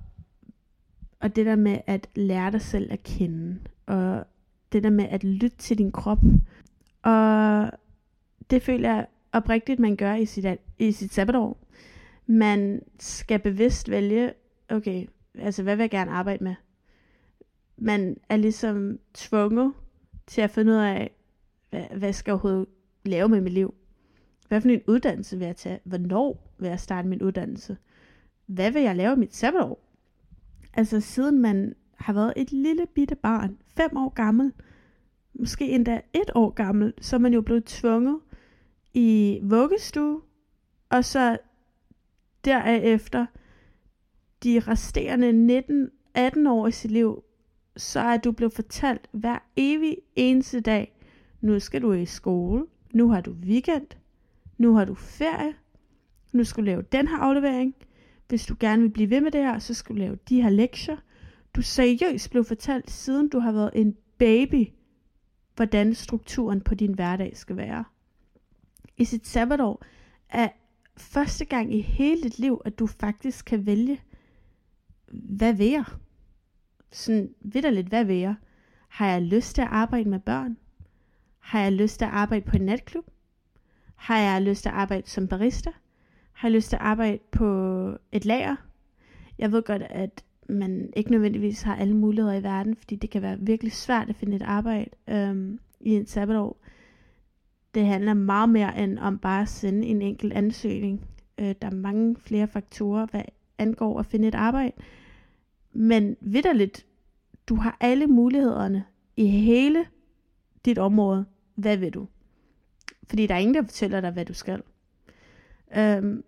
og 1.21 1.37
det 1.37 1.47
der 1.47 1.57
med 1.57 1.79
at 1.87 2.09
lære 2.15 2.53
dig 2.53 2.61
selv 2.61 2.93
at 2.93 3.03
kende, 3.03 3.59
og 3.87 4.25
det 4.73 4.83
der 4.83 4.91
med 4.91 5.05
at 5.05 5.25
lytte 5.25 5.57
til 5.57 5.79
din 5.79 5.93
krop. 5.93 6.19
Og 7.03 7.71
det 8.51 8.63
føler 8.63 8.95
jeg 8.95 9.07
oprigtigt, 9.33 9.81
man 9.81 9.97
gør 9.97 10.15
i 10.15 10.27
sit, 10.27 10.47
i 10.79 10.93
sit 10.93 11.13
sabbatår. 11.13 11.59
Man 12.27 12.83
skal 12.99 13.39
bevidst 13.39 13.91
vælge, 13.91 14.33
okay, 14.69 15.07
altså 15.39 15.63
hvad 15.63 15.77
vil 15.77 15.83
jeg 15.83 15.91
gerne 15.91 16.11
arbejde 16.11 16.45
med? 16.45 16.55
Man 17.77 18.17
er 18.29 18.37
ligesom 18.37 18.99
tvunget 19.15 19.73
til 20.27 20.41
at 20.41 20.51
finde 20.51 20.73
ud 20.73 20.77
af, 20.77 21.11
hvad, 21.71 21.85
hvad 21.97 22.13
skal 22.13 22.33
overhovedet 22.33 22.67
lave 23.05 23.29
med 23.29 23.41
mit 23.41 23.53
liv? 23.53 23.75
Hvad 24.49 24.61
for 24.61 24.69
en 24.69 24.83
uddannelse 24.87 25.39
vil 25.39 25.47
jeg 25.47 25.57
tage? 25.57 25.81
Hvornår 25.85 26.55
vil 26.59 26.69
jeg 26.69 26.81
starte 26.81 27.09
min 27.09 27.23
uddannelse? 27.23 27.77
hvad 28.47 28.71
vil 28.71 28.83
jeg 28.83 28.97
lave 28.97 29.13
i 29.13 29.19
mit 29.19 29.35
sabbatår? 29.35 29.91
Altså 30.75 31.01
siden 31.01 31.39
man 31.39 31.75
har 31.97 32.13
været 32.13 32.33
et 32.37 32.53
lille 32.53 32.87
bitte 32.95 33.15
barn, 33.15 33.59
fem 33.77 33.97
år 33.97 34.09
gammel, 34.09 34.53
måske 35.35 35.71
endda 35.71 36.01
et 36.13 36.31
år 36.35 36.51
gammel, 36.51 36.95
så 37.01 37.17
er 37.17 37.21
man 37.21 37.35
jo 37.35 37.41
blevet 37.41 37.65
tvunget 37.65 38.21
i 38.95 39.41
vuggestue, 39.43 40.21
og 40.89 41.05
så 41.05 41.39
derefter 42.45 43.27
de 44.45 44.61
resterende 44.61 45.33
19, 45.33 45.91
18 46.15 46.47
år 46.47 46.67
i 46.67 46.73
sit 46.73 46.91
liv, 46.91 47.25
så 47.77 48.01
er 48.01 48.17
du 48.17 48.33
blevet 48.33 48.53
fortalt 48.53 49.09
hver 49.13 49.39
evig 49.57 49.97
eneste 50.17 50.61
dag, 50.61 51.01
nu 51.41 51.61
skal 51.61 51.83
du 51.83 51.93
i 51.93 52.07
skole, 52.07 52.67
nu 52.95 53.11
har 53.11 53.21
du 53.21 53.31
weekend, 53.31 53.87
nu 54.59 54.75
har 54.75 54.85
du 54.85 54.95
ferie, 54.95 55.55
nu 56.33 56.45
skal 56.45 56.63
du 56.63 56.67
lave 56.67 56.83
den 56.83 57.09
her 57.09 57.19
aflevering, 57.19 57.75
hvis 58.29 58.47
du 58.47 58.57
gerne 58.61 58.83
vil 58.83 58.91
blive 58.91 59.11
ved 59.11 59.21
med 59.21 59.31
det 59.31 59.41
her, 59.41 59.59
så 59.59 59.75
skal 59.75 59.95
du 59.95 59.99
lave 59.99 60.19
de 60.29 60.43
her 60.43 60.51
lektier. 60.51 60.97
Du 61.55 61.63
seriøst 61.63 62.31
blev 62.31 62.45
fortalt, 62.45 62.91
siden 62.91 63.29
du 63.29 63.39
har 63.39 63.53
været 63.53 63.71
en 63.75 63.97
baby, 64.19 64.69
hvordan 65.57 65.95
strukturen 65.95 66.61
på 66.61 66.75
din 66.75 66.95
hverdag 66.95 67.37
skal 67.37 67.57
være. 67.57 67.85
I 68.97 69.05
sit 69.05 69.27
sabbatår 69.27 69.85
er 70.29 70.49
første 70.97 71.45
gang 71.45 71.75
i 71.75 71.81
hele 71.81 72.23
dit 72.23 72.39
liv, 72.39 72.61
at 72.65 72.79
du 72.79 72.87
faktisk 72.87 73.45
kan 73.45 73.67
vælge, 73.67 74.01
hvad 75.13 75.53
vil 75.53 75.71
jeg? 75.71 75.85
Sådan 76.93 77.35
vidderligt, 77.41 77.89
hvad 77.89 78.05
vil 78.05 78.17
jeg? 78.17 78.35
Har 78.89 79.07
jeg 79.07 79.23
lyst 79.23 79.55
til 79.55 79.63
at 79.63 79.69
arbejde 79.71 80.09
med 80.11 80.21
børn? 80.21 80.57
Har 81.45 81.61
jeg 81.61 81.73
lyst 81.73 81.99
til 81.99 82.05
at 82.05 82.11
arbejde 82.11 82.45
på 82.45 82.57
en 82.57 82.63
natklub? 82.63 83.05
Har 83.95 84.19
jeg 84.19 84.43
lyst 84.43 84.63
til 84.63 84.69
at 84.69 84.75
arbejde 84.75 85.09
som 85.09 85.29
barista? 85.29 85.71
Har 86.33 86.49
jeg 86.49 86.55
lyst 86.55 86.69
til 86.69 86.77
at 86.77 86.83
arbejde 86.83 87.19
på 87.33 87.49
et 88.13 88.25
lager? 88.25 88.57
Jeg 89.39 89.53
ved 89.53 89.63
godt, 89.63 89.83
at 89.83 90.25
man 90.49 90.93
ikke 90.97 91.11
nødvendigvis 91.11 91.63
har 91.63 91.77
alle 91.77 91.97
muligheder 91.97 92.35
i 92.35 92.43
verden, 92.43 92.77
fordi 92.77 92.97
det 92.97 93.11
kan 93.11 93.23
være 93.23 93.41
virkelig 93.41 93.73
svært 93.73 94.09
at 94.09 94.17
finde 94.17 94.37
et 94.37 94.43
arbejde 94.43 94.91
øhm, 95.09 95.61
i 95.81 95.91
en 95.91 96.07
sabbatår. 96.07 96.65
Det 97.75 97.87
handler 97.87 98.15
meget 98.15 98.49
mere 98.49 98.83
end 98.83 98.99
om 98.99 99.19
bare 99.19 99.43
at 99.43 99.49
sende 99.49 99.87
en 99.87 100.03
enkelt 100.03 100.33
ansøgning. 100.33 101.07
Øh, 101.39 101.55
der 101.63 101.69
er 101.69 101.75
mange 101.75 102.17
flere 102.17 102.49
faktorer, 102.49 103.07
hvad 103.07 103.23
angår 103.59 103.99
at 103.99 104.07
finde 104.07 104.29
et 104.29 104.35
arbejde. 104.35 104.73
Men 105.73 106.17
vidderligt, 106.21 106.87
du 107.49 107.55
har 107.55 107.77
alle 107.81 108.07
mulighederne 108.07 108.85
i 109.17 109.27
hele 109.27 109.85
dit 110.65 110.79
område. 110.79 111.25
Hvad 111.55 111.77
vil 111.77 111.95
du? 111.95 112.07
Fordi 113.09 113.27
der 113.27 113.35
er 113.35 113.39
ingen, 113.39 113.55
der 113.55 113.63
fortæller 113.63 114.01
dig, 114.01 114.11
hvad 114.11 114.25
du 114.25 114.35
skal. 114.35 114.63
Øhm, 115.77 116.25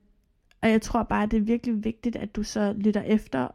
og 0.61 0.71
jeg 0.71 0.83
tror 0.83 1.03
bare, 1.03 1.27
det 1.27 1.37
er 1.37 1.41
virkelig 1.41 1.85
vigtigt, 1.85 2.17
at 2.17 2.37
du 2.37 2.43
så 2.43 2.73
lytter 2.73 3.03
efter, 3.03 3.49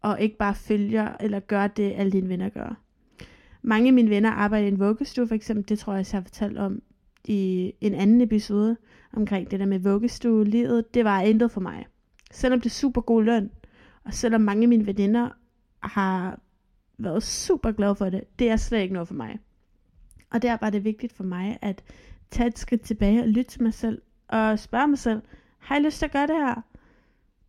og 0.00 0.20
ikke 0.20 0.36
bare 0.36 0.54
følger 0.54 1.16
eller 1.20 1.40
gør 1.40 1.66
det, 1.66 1.92
alle 1.92 2.12
dine 2.12 2.28
venner 2.28 2.48
gør. 2.48 2.80
Mange 3.62 3.88
af 3.88 3.92
mine 3.92 4.10
venner 4.10 4.30
arbejder 4.30 4.66
i 4.66 4.68
en 4.68 4.78
vuggestue, 4.78 5.28
for 5.28 5.34
eksempel. 5.34 5.68
Det 5.68 5.78
tror 5.78 5.92
jeg, 5.92 6.06
jeg 6.12 6.18
har 6.18 6.22
fortalt 6.22 6.58
om 6.58 6.82
i 7.24 7.72
en 7.80 7.94
anden 7.94 8.20
episode 8.20 8.76
omkring 9.12 9.50
det 9.50 9.60
der 9.60 9.66
med 9.66 9.78
vuggestue-livet. 9.78 10.94
Det 10.94 11.04
var 11.04 11.20
intet 11.20 11.50
for 11.50 11.60
mig. 11.60 11.86
Selvom 12.30 12.60
det 12.60 12.66
er 12.66 12.74
super 12.74 13.00
god 13.00 13.22
løn, 13.22 13.50
og 14.04 14.14
selvom 14.14 14.40
mange 14.40 14.62
af 14.62 14.68
mine 14.68 14.86
veninder 14.86 15.30
har 15.80 16.40
været 16.98 17.22
super 17.22 17.72
glade 17.72 17.96
for 17.96 18.10
det, 18.10 18.38
det 18.38 18.50
er 18.50 18.56
slet 18.56 18.80
ikke 18.80 18.94
noget 18.94 19.08
for 19.08 19.14
mig. 19.14 19.38
Og 20.32 20.42
der 20.42 20.56
var 20.60 20.70
det 20.70 20.84
vigtigt 20.84 21.12
for 21.12 21.24
mig 21.24 21.58
at 21.62 21.82
tage 22.30 22.48
et 22.48 22.58
skridt 22.58 22.82
tilbage 22.82 23.22
og 23.22 23.28
lytte 23.28 23.50
til 23.50 23.62
mig 23.62 23.74
selv, 23.74 24.02
og 24.28 24.58
spørge 24.58 24.88
mig 24.88 24.98
selv, 24.98 25.22
har 25.58 25.74
jeg 25.74 25.84
lyst 25.84 25.98
til 25.98 26.06
at 26.06 26.12
gøre 26.12 26.26
det 26.26 26.36
her? 26.36 26.62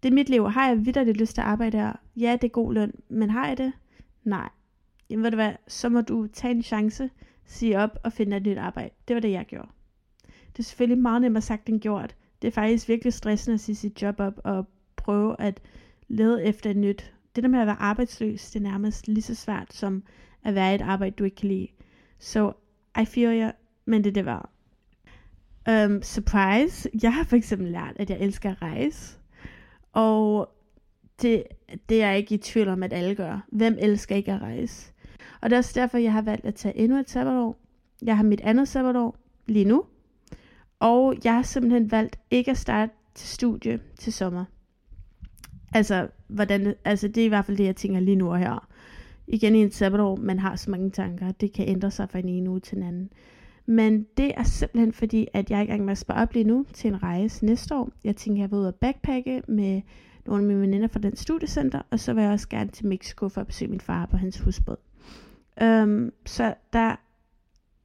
Det 0.03 0.09
er 0.09 0.13
mit 0.13 0.29
liv. 0.29 0.49
Har 0.49 0.67
jeg 0.67 0.85
vidderligt 0.85 1.17
lyst 1.17 1.33
til 1.33 1.41
at 1.41 1.47
arbejde 1.47 1.77
her? 1.77 1.93
Ja, 2.15 2.37
det 2.41 2.43
er 2.43 2.51
god 2.51 2.73
løn. 2.73 2.91
Men 3.09 3.29
har 3.29 3.47
jeg 3.47 3.57
det? 3.57 3.73
Nej. 4.23 4.49
Jamen 5.09 5.23
ved 5.23 5.31
du 5.31 5.37
hvad, 5.37 5.53
så 5.67 5.89
må 5.89 6.01
du 6.01 6.27
tage 6.27 6.51
en 6.55 6.63
chance, 6.63 7.09
sige 7.45 7.79
op 7.79 7.99
og 8.03 8.13
finde 8.13 8.37
et 8.37 8.43
nyt 8.43 8.57
arbejde. 8.57 8.89
Det 9.07 9.13
var 9.13 9.19
det, 9.19 9.31
jeg 9.31 9.45
gjorde. 9.45 9.69
Det 10.25 10.59
er 10.59 10.63
selvfølgelig 10.63 11.01
meget 11.01 11.21
nemmere 11.21 11.41
sagt 11.41 11.69
end 11.69 11.81
gjort. 11.81 12.15
Det 12.41 12.47
er 12.47 12.51
faktisk 12.51 12.87
virkelig 12.87 13.13
stressende 13.13 13.53
at 13.53 13.59
sige 13.59 13.75
sit 13.75 14.01
job 14.01 14.19
op 14.19 14.39
og 14.43 14.67
prøve 14.95 15.35
at 15.39 15.61
lede 16.07 16.43
efter 16.43 16.69
et 16.69 16.77
nyt. 16.77 17.13
Det 17.35 17.43
der 17.43 17.49
med 17.49 17.59
at 17.59 17.67
være 17.67 17.81
arbejdsløs, 17.81 18.51
det 18.51 18.59
er 18.59 18.63
nærmest 18.63 19.07
lige 19.07 19.21
så 19.21 19.35
svært 19.35 19.73
som 19.73 20.03
at 20.43 20.55
være 20.55 20.71
i 20.71 20.75
et 20.75 20.81
arbejde, 20.81 21.15
du 21.15 21.23
ikke 21.23 21.35
kan 21.35 21.49
lide. 21.49 21.67
Så 22.19 22.53
i 23.01 23.05
feel 23.05 23.41
you, 23.41 23.51
men 23.85 24.03
det 24.03 24.09
er 24.09 24.13
det 24.13 24.25
var. 24.25 24.49
Um, 25.67 25.73
øhm, 25.73 26.01
surprise, 26.01 26.89
jeg 27.03 27.13
har 27.13 27.23
for 27.23 27.35
eksempel 27.35 27.71
lært, 27.71 27.93
at 27.95 28.09
jeg 28.09 28.19
elsker 28.19 28.51
at 28.51 28.61
rejse. 28.61 29.17
Og 29.93 30.49
det, 31.21 31.43
det 31.89 32.03
er 32.03 32.07
jeg 32.07 32.17
ikke 32.17 32.35
i 32.35 32.37
tvivl 32.37 32.67
om, 32.67 32.83
at 32.83 32.93
alle 32.93 33.15
gør. 33.15 33.45
Hvem 33.51 33.77
elsker 33.79 34.15
ikke 34.15 34.31
at 34.31 34.41
rejse? 34.41 34.93
Og 35.41 35.49
det 35.49 35.55
er 35.55 35.57
også 35.57 35.79
derfor, 35.79 35.97
jeg 35.97 36.13
har 36.13 36.21
valgt 36.21 36.45
at 36.45 36.55
tage 36.55 36.77
endnu 36.77 36.97
et 36.97 37.09
sabbatår. 37.09 37.59
Jeg 38.01 38.17
har 38.17 38.23
mit 38.23 38.41
andet 38.41 38.67
sabbatår 38.67 39.17
lige 39.45 39.65
nu. 39.65 39.83
Og 40.79 41.15
jeg 41.23 41.33
har 41.33 41.41
simpelthen 41.41 41.91
valgt 41.91 42.19
ikke 42.31 42.51
at 42.51 42.57
starte 42.57 42.93
til 43.15 43.29
studie 43.29 43.79
til 43.99 44.13
sommer. 44.13 44.45
Altså, 45.73 46.07
hvordan, 46.27 46.75
altså 46.85 47.07
det 47.07 47.21
er 47.21 47.25
i 47.25 47.29
hvert 47.29 47.45
fald 47.45 47.57
det, 47.57 47.65
jeg 47.65 47.75
tænker 47.75 47.99
lige 47.99 48.15
nu 48.15 48.31
og 48.31 48.39
her. 48.39 48.67
Igen 49.27 49.55
i 49.55 49.63
et 49.63 49.75
sabbatår, 49.75 50.15
man 50.15 50.39
har 50.39 50.55
så 50.55 50.71
mange 50.71 50.89
tanker. 50.89 51.31
Det 51.31 51.53
kan 51.53 51.67
ændre 51.67 51.91
sig 51.91 52.09
fra 52.09 52.19
en 52.19 52.29
ene 52.29 52.49
uge 52.49 52.59
til 52.59 52.77
en 52.77 52.83
anden. 52.83 53.09
Men 53.65 54.07
det 54.17 54.31
er 54.37 54.43
simpelthen 54.43 54.93
fordi, 54.93 55.27
at 55.33 55.49
jeg 55.49 55.59
er 55.59 55.63
i 55.63 55.65
gang 55.65 55.85
med 55.85 55.91
at 55.91 55.97
spare 55.97 56.21
op 56.21 56.33
lige 56.33 56.43
nu 56.43 56.65
til 56.73 56.87
en 56.87 57.03
rejse 57.03 57.45
næste 57.45 57.75
år. 57.75 57.89
Jeg 58.03 58.15
tænker, 58.15 58.41
jeg 58.41 58.51
vil 58.51 58.59
ud 58.59 58.65
og 58.65 58.75
backpacke 58.75 59.41
med 59.47 59.81
nogle 60.25 60.43
af 60.43 60.47
mine 60.47 60.61
veninder 60.61 60.87
fra 60.87 60.99
den 60.99 61.15
studiecenter, 61.15 61.81
og 61.91 61.99
så 61.99 62.13
vil 62.13 62.23
jeg 62.23 62.31
også 62.31 62.49
gerne 62.49 62.69
til 62.69 62.87
Mexico 62.87 63.29
for 63.29 63.41
at 63.41 63.47
besøge 63.47 63.71
min 63.71 63.79
far 63.79 64.05
på 64.05 64.17
hans 64.17 64.39
husbåd. 64.39 64.77
Um, 65.61 66.11
så 66.25 66.53
der, 66.73 66.95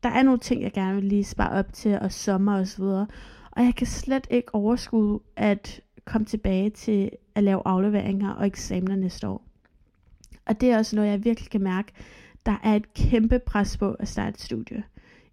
der 0.03 0.09
er 0.09 0.23
nogle 0.23 0.39
ting, 0.39 0.63
jeg 0.63 0.73
gerne 0.73 0.95
vil 0.95 1.05
lige 1.05 1.25
spare 1.25 1.59
op 1.59 1.73
til, 1.73 1.99
og 1.99 2.13
sommer 2.13 2.59
og 2.59 2.67
så 2.67 2.83
videre. 2.83 3.07
Og 3.51 3.65
jeg 3.65 3.75
kan 3.75 3.87
slet 3.87 4.27
ikke 4.31 4.55
overskue 4.55 5.21
at 5.37 5.81
komme 6.05 6.25
tilbage 6.25 6.71
til 6.71 7.11
at 7.35 7.45
lave 7.45 7.63
afleveringer 7.65 8.31
og 8.31 8.47
eksamener 8.47 8.97
næste 8.97 9.29
år. 9.29 9.48
Og 10.49 10.61
det 10.61 10.71
er 10.71 10.79
også 10.79 10.97
noget, 10.97 11.11
jeg 11.11 11.25
virkelig 11.25 11.51
kan 11.51 11.63
mærke. 11.63 11.93
Der 12.47 12.61
er 12.63 12.77
et 12.77 12.95
kæmpe 12.95 13.39
pres 13.39 13.77
på 13.77 13.93
at 13.93 14.09
starte 14.09 14.29
et 14.29 14.41
studie 14.41 14.85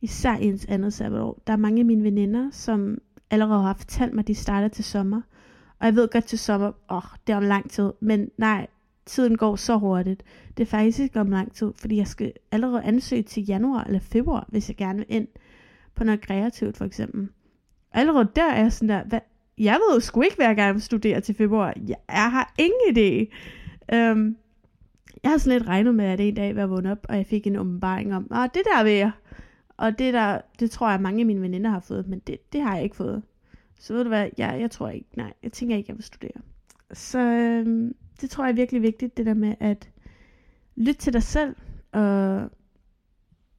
især 0.06 0.38
i 0.38 0.45
ens 0.45 0.65
andet 0.65 0.93
sabbatår. 0.93 1.41
Der 1.47 1.54
er 1.54 1.58
mange 1.58 1.80
af 1.80 1.86
mine 1.86 2.04
veninder, 2.04 2.49
som 2.51 2.97
allerede 3.32 3.62
har 3.62 3.73
fortalt 3.73 4.13
mig, 4.13 4.21
at 4.21 4.28
de 4.28 4.36
starter 4.36 4.67
til 4.67 4.84
sommer. 4.84 5.21
Og 5.80 5.86
jeg 5.86 5.95
ved 5.95 6.08
godt 6.08 6.25
til 6.25 6.39
sommer, 6.39 6.67
åh, 6.67 6.97
oh, 6.97 7.04
det 7.28 7.34
er 7.34 7.38
om 7.38 7.43
lang 7.43 7.69
tid. 7.69 7.91
Men 7.99 8.30
nej, 8.38 8.67
tiden 9.06 9.38
går 9.38 9.56
så 9.56 9.78
hurtigt. 9.78 10.23
Det 10.58 10.63
er 10.63 10.67
faktisk 10.67 10.99
ikke 10.99 11.19
om 11.19 11.32
lang 11.32 11.54
tid, 11.54 11.71
fordi 11.75 11.97
jeg 11.97 12.08
skal 12.08 12.34
allerede 12.51 12.84
ansøge 12.84 13.23
til 13.23 13.45
januar 13.45 13.84
eller 13.84 13.99
februar, 13.99 14.45
hvis 14.49 14.69
jeg 14.69 14.75
gerne 14.75 14.97
vil 14.97 15.06
ind 15.10 15.28
på 15.95 16.04
noget 16.04 16.21
kreativt 16.21 16.78
for 16.78 16.86
eksempel. 16.86 17.30
Allerede 17.91 18.30
der 18.36 18.51
er 18.51 18.62
jeg 18.62 18.73
sådan 18.73 18.89
der, 18.89 19.04
hvad, 19.04 19.19
jeg 19.58 19.73
ved 19.73 19.95
jo 19.95 19.99
sgu 19.99 20.21
ikke, 20.21 20.36
hvad 20.36 20.45
jeg 20.45 20.56
gerne 20.56 20.73
vil 20.73 20.82
studere 20.82 21.21
til 21.21 21.36
februar. 21.36 21.73
Jeg, 21.88 21.97
jeg 22.10 22.32
har 22.32 22.54
ingen 22.58 22.97
idé. 22.97 23.36
Um, 23.95 24.38
jeg 25.23 25.31
har 25.31 25.37
sådan 25.37 25.59
lidt 25.59 25.69
regnet 25.69 25.95
med, 25.95 26.05
at 26.05 26.19
en 26.19 26.35
dag 26.35 26.55
var 26.55 26.81
jeg 26.81 26.91
op, 26.91 27.05
og 27.09 27.17
jeg 27.17 27.25
fik 27.25 27.47
en 27.47 27.55
åbenbaring 27.55 28.15
om, 28.15 28.27
ah, 28.31 28.49
det 28.53 28.61
der 28.65 28.83
vil 28.83 28.93
jeg. 28.93 29.11
Og 29.77 29.99
det 29.99 30.13
der, 30.13 30.41
det 30.59 30.71
tror 30.71 30.89
jeg, 30.89 31.01
mange 31.01 31.19
af 31.19 31.25
mine 31.25 31.41
veninder 31.41 31.69
har 31.69 31.79
fået, 31.79 32.07
men 32.07 32.19
det, 32.19 32.53
det 32.53 32.61
har 32.61 32.75
jeg 32.75 32.83
ikke 32.83 32.95
fået. 32.95 33.23
Så 33.79 33.93
ved 33.93 34.03
du 34.03 34.09
hvad, 34.09 34.29
jeg, 34.37 34.57
jeg 34.59 34.71
tror 34.71 34.89
ikke, 34.89 35.07
nej, 35.17 35.33
jeg 35.43 35.51
tænker 35.51 35.75
ikke, 35.75 35.89
jeg 35.89 35.97
vil 35.97 36.03
studere. 36.03 36.41
Så 36.93 37.19
øh, 37.19 37.91
det 38.21 38.29
tror 38.29 38.43
jeg 38.43 38.51
er 38.51 38.55
virkelig 38.55 38.81
vigtigt, 38.81 39.17
det 39.17 39.25
der 39.25 39.33
med 39.33 39.55
at 39.59 39.89
lytte 40.75 41.01
til 41.01 41.13
dig 41.13 41.23
selv, 41.23 41.55
og 41.91 42.49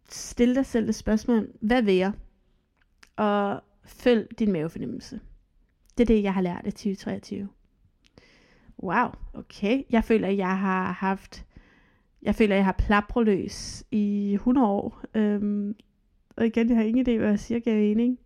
stille 0.08 0.54
dig 0.54 0.66
selv 0.66 0.88
et 0.88 0.94
spørgsmål, 0.94 1.48
hvad 1.60 1.82
vil 1.82 1.94
jeg? 1.94 2.12
Og 3.16 3.60
følg 3.84 4.28
din 4.38 4.52
mavefornemmelse. 4.52 5.20
Det 5.98 6.04
er 6.04 6.14
det, 6.14 6.22
jeg 6.22 6.34
har 6.34 6.40
lært 6.40 6.66
af 6.66 6.72
2023. 6.72 7.48
Wow, 8.82 9.08
okay. 9.34 9.82
Jeg 9.90 10.04
føler, 10.04 10.28
at 10.28 10.36
jeg 10.36 10.58
har 10.58 10.92
haft, 10.92 11.44
jeg 12.22 12.34
føler, 12.34 12.54
at 12.54 12.56
jeg 12.56 12.64
har 12.64 12.72
plaproløs 12.78 13.84
i 13.90 14.34
100 14.34 14.66
år. 14.66 15.00
Øhm, 15.14 15.74
og 16.36 16.46
igen, 16.46 16.68
jeg 16.68 16.76
har 16.76 16.84
ingen 16.84 17.08
idé, 17.08 17.18
hvad 17.18 17.28
jeg 17.28 17.38
siger, 17.38 17.60
giver 17.60 17.76
mening. 17.76 18.18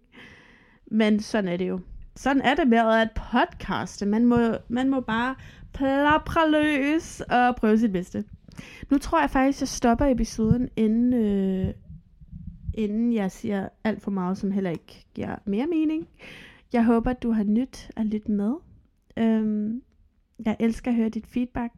Men 0.87 1.21
sådan 1.21 1.49
er 1.49 1.57
det 1.57 1.69
jo. 1.69 1.81
Sådan 2.17 2.43
er 2.43 2.55
det 2.55 2.69
med 2.69 2.79
at 2.79 3.11
podcaste. 3.15 4.07
Man 4.07 4.25
må, 4.25 4.37
man 4.69 4.91
må 4.91 5.01
bare 5.01 5.35
plapre 5.73 6.51
løs 6.51 7.21
og 7.21 7.57
prøve 7.57 7.79
sit 7.79 7.93
bedste. 7.93 8.25
Nu 8.91 8.99
tror 8.99 9.21
jeg 9.21 9.31
faktisk, 9.31 9.61
jeg 9.61 9.69
stopper 9.69 10.07
episoden, 10.07 10.69
inden, 10.77 11.15
øh, 11.15 11.75
inden 12.75 13.13
jeg 13.13 13.31
siger 13.31 13.69
alt 13.85 14.03
for 14.03 14.11
meget, 14.11 14.39
som 14.39 14.51
heller 14.51 14.71
ikke 14.71 15.07
giver 15.15 15.37
mere 15.45 15.67
mening. 15.67 16.09
Jeg 16.73 16.85
håber, 16.85 17.11
at 17.11 17.23
du 17.23 17.31
har 17.33 17.45
nyt 17.45 17.91
at 17.97 18.07
lytte 18.07 18.31
med. 18.31 18.55
Øhm, 19.17 19.83
jeg 20.45 20.57
elsker 20.61 20.91
at 20.91 20.97
høre 20.97 21.09
dit 21.09 21.27
feedback. 21.27 21.73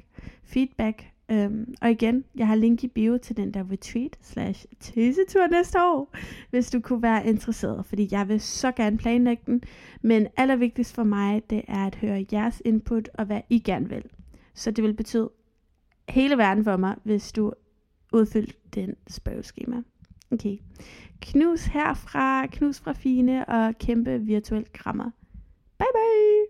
Feedback 0.44 1.12
Øhm, 1.32 1.74
og 1.80 1.90
igen, 1.90 2.24
jeg 2.34 2.46
har 2.46 2.54
link 2.54 2.84
i 2.84 2.88
bio 2.88 3.18
til 3.18 3.36
den 3.36 3.54
der 3.54 3.64
retreat 3.72 4.18
slash 4.20 4.66
tesetur 4.80 5.46
næste 5.46 5.78
år, 5.82 6.16
hvis 6.50 6.70
du 6.70 6.80
kunne 6.80 7.02
være 7.02 7.26
interesseret, 7.26 7.86
fordi 7.86 8.08
jeg 8.10 8.28
vil 8.28 8.40
så 8.40 8.72
gerne 8.72 8.98
planlægge 8.98 9.42
den, 9.46 9.62
men 10.02 10.26
allervigtigst 10.36 10.94
for 10.94 11.04
mig, 11.04 11.42
det 11.50 11.62
er 11.68 11.86
at 11.86 11.94
høre 11.94 12.26
jeres 12.32 12.62
input 12.64 13.08
og 13.14 13.24
hvad 13.24 13.40
I 13.50 13.58
gerne 13.58 13.88
vil. 13.88 14.04
Så 14.54 14.70
det 14.70 14.84
vil 14.84 14.94
betyde 14.94 15.30
hele 16.08 16.38
verden 16.38 16.64
for 16.64 16.76
mig, 16.76 16.96
hvis 17.04 17.32
du 17.32 17.52
udfyldte 18.12 18.54
den 18.74 18.94
spørgeskema. 19.08 19.82
Okay. 20.30 20.56
Knus 21.20 21.64
herfra, 21.64 22.46
knus 22.46 22.80
fra 22.80 22.92
Fine 22.92 23.48
og 23.48 23.78
kæmpe 23.78 24.20
virtuel 24.20 24.66
krammer. 24.72 25.10
Bye 25.78 25.86
bye! 25.94 26.41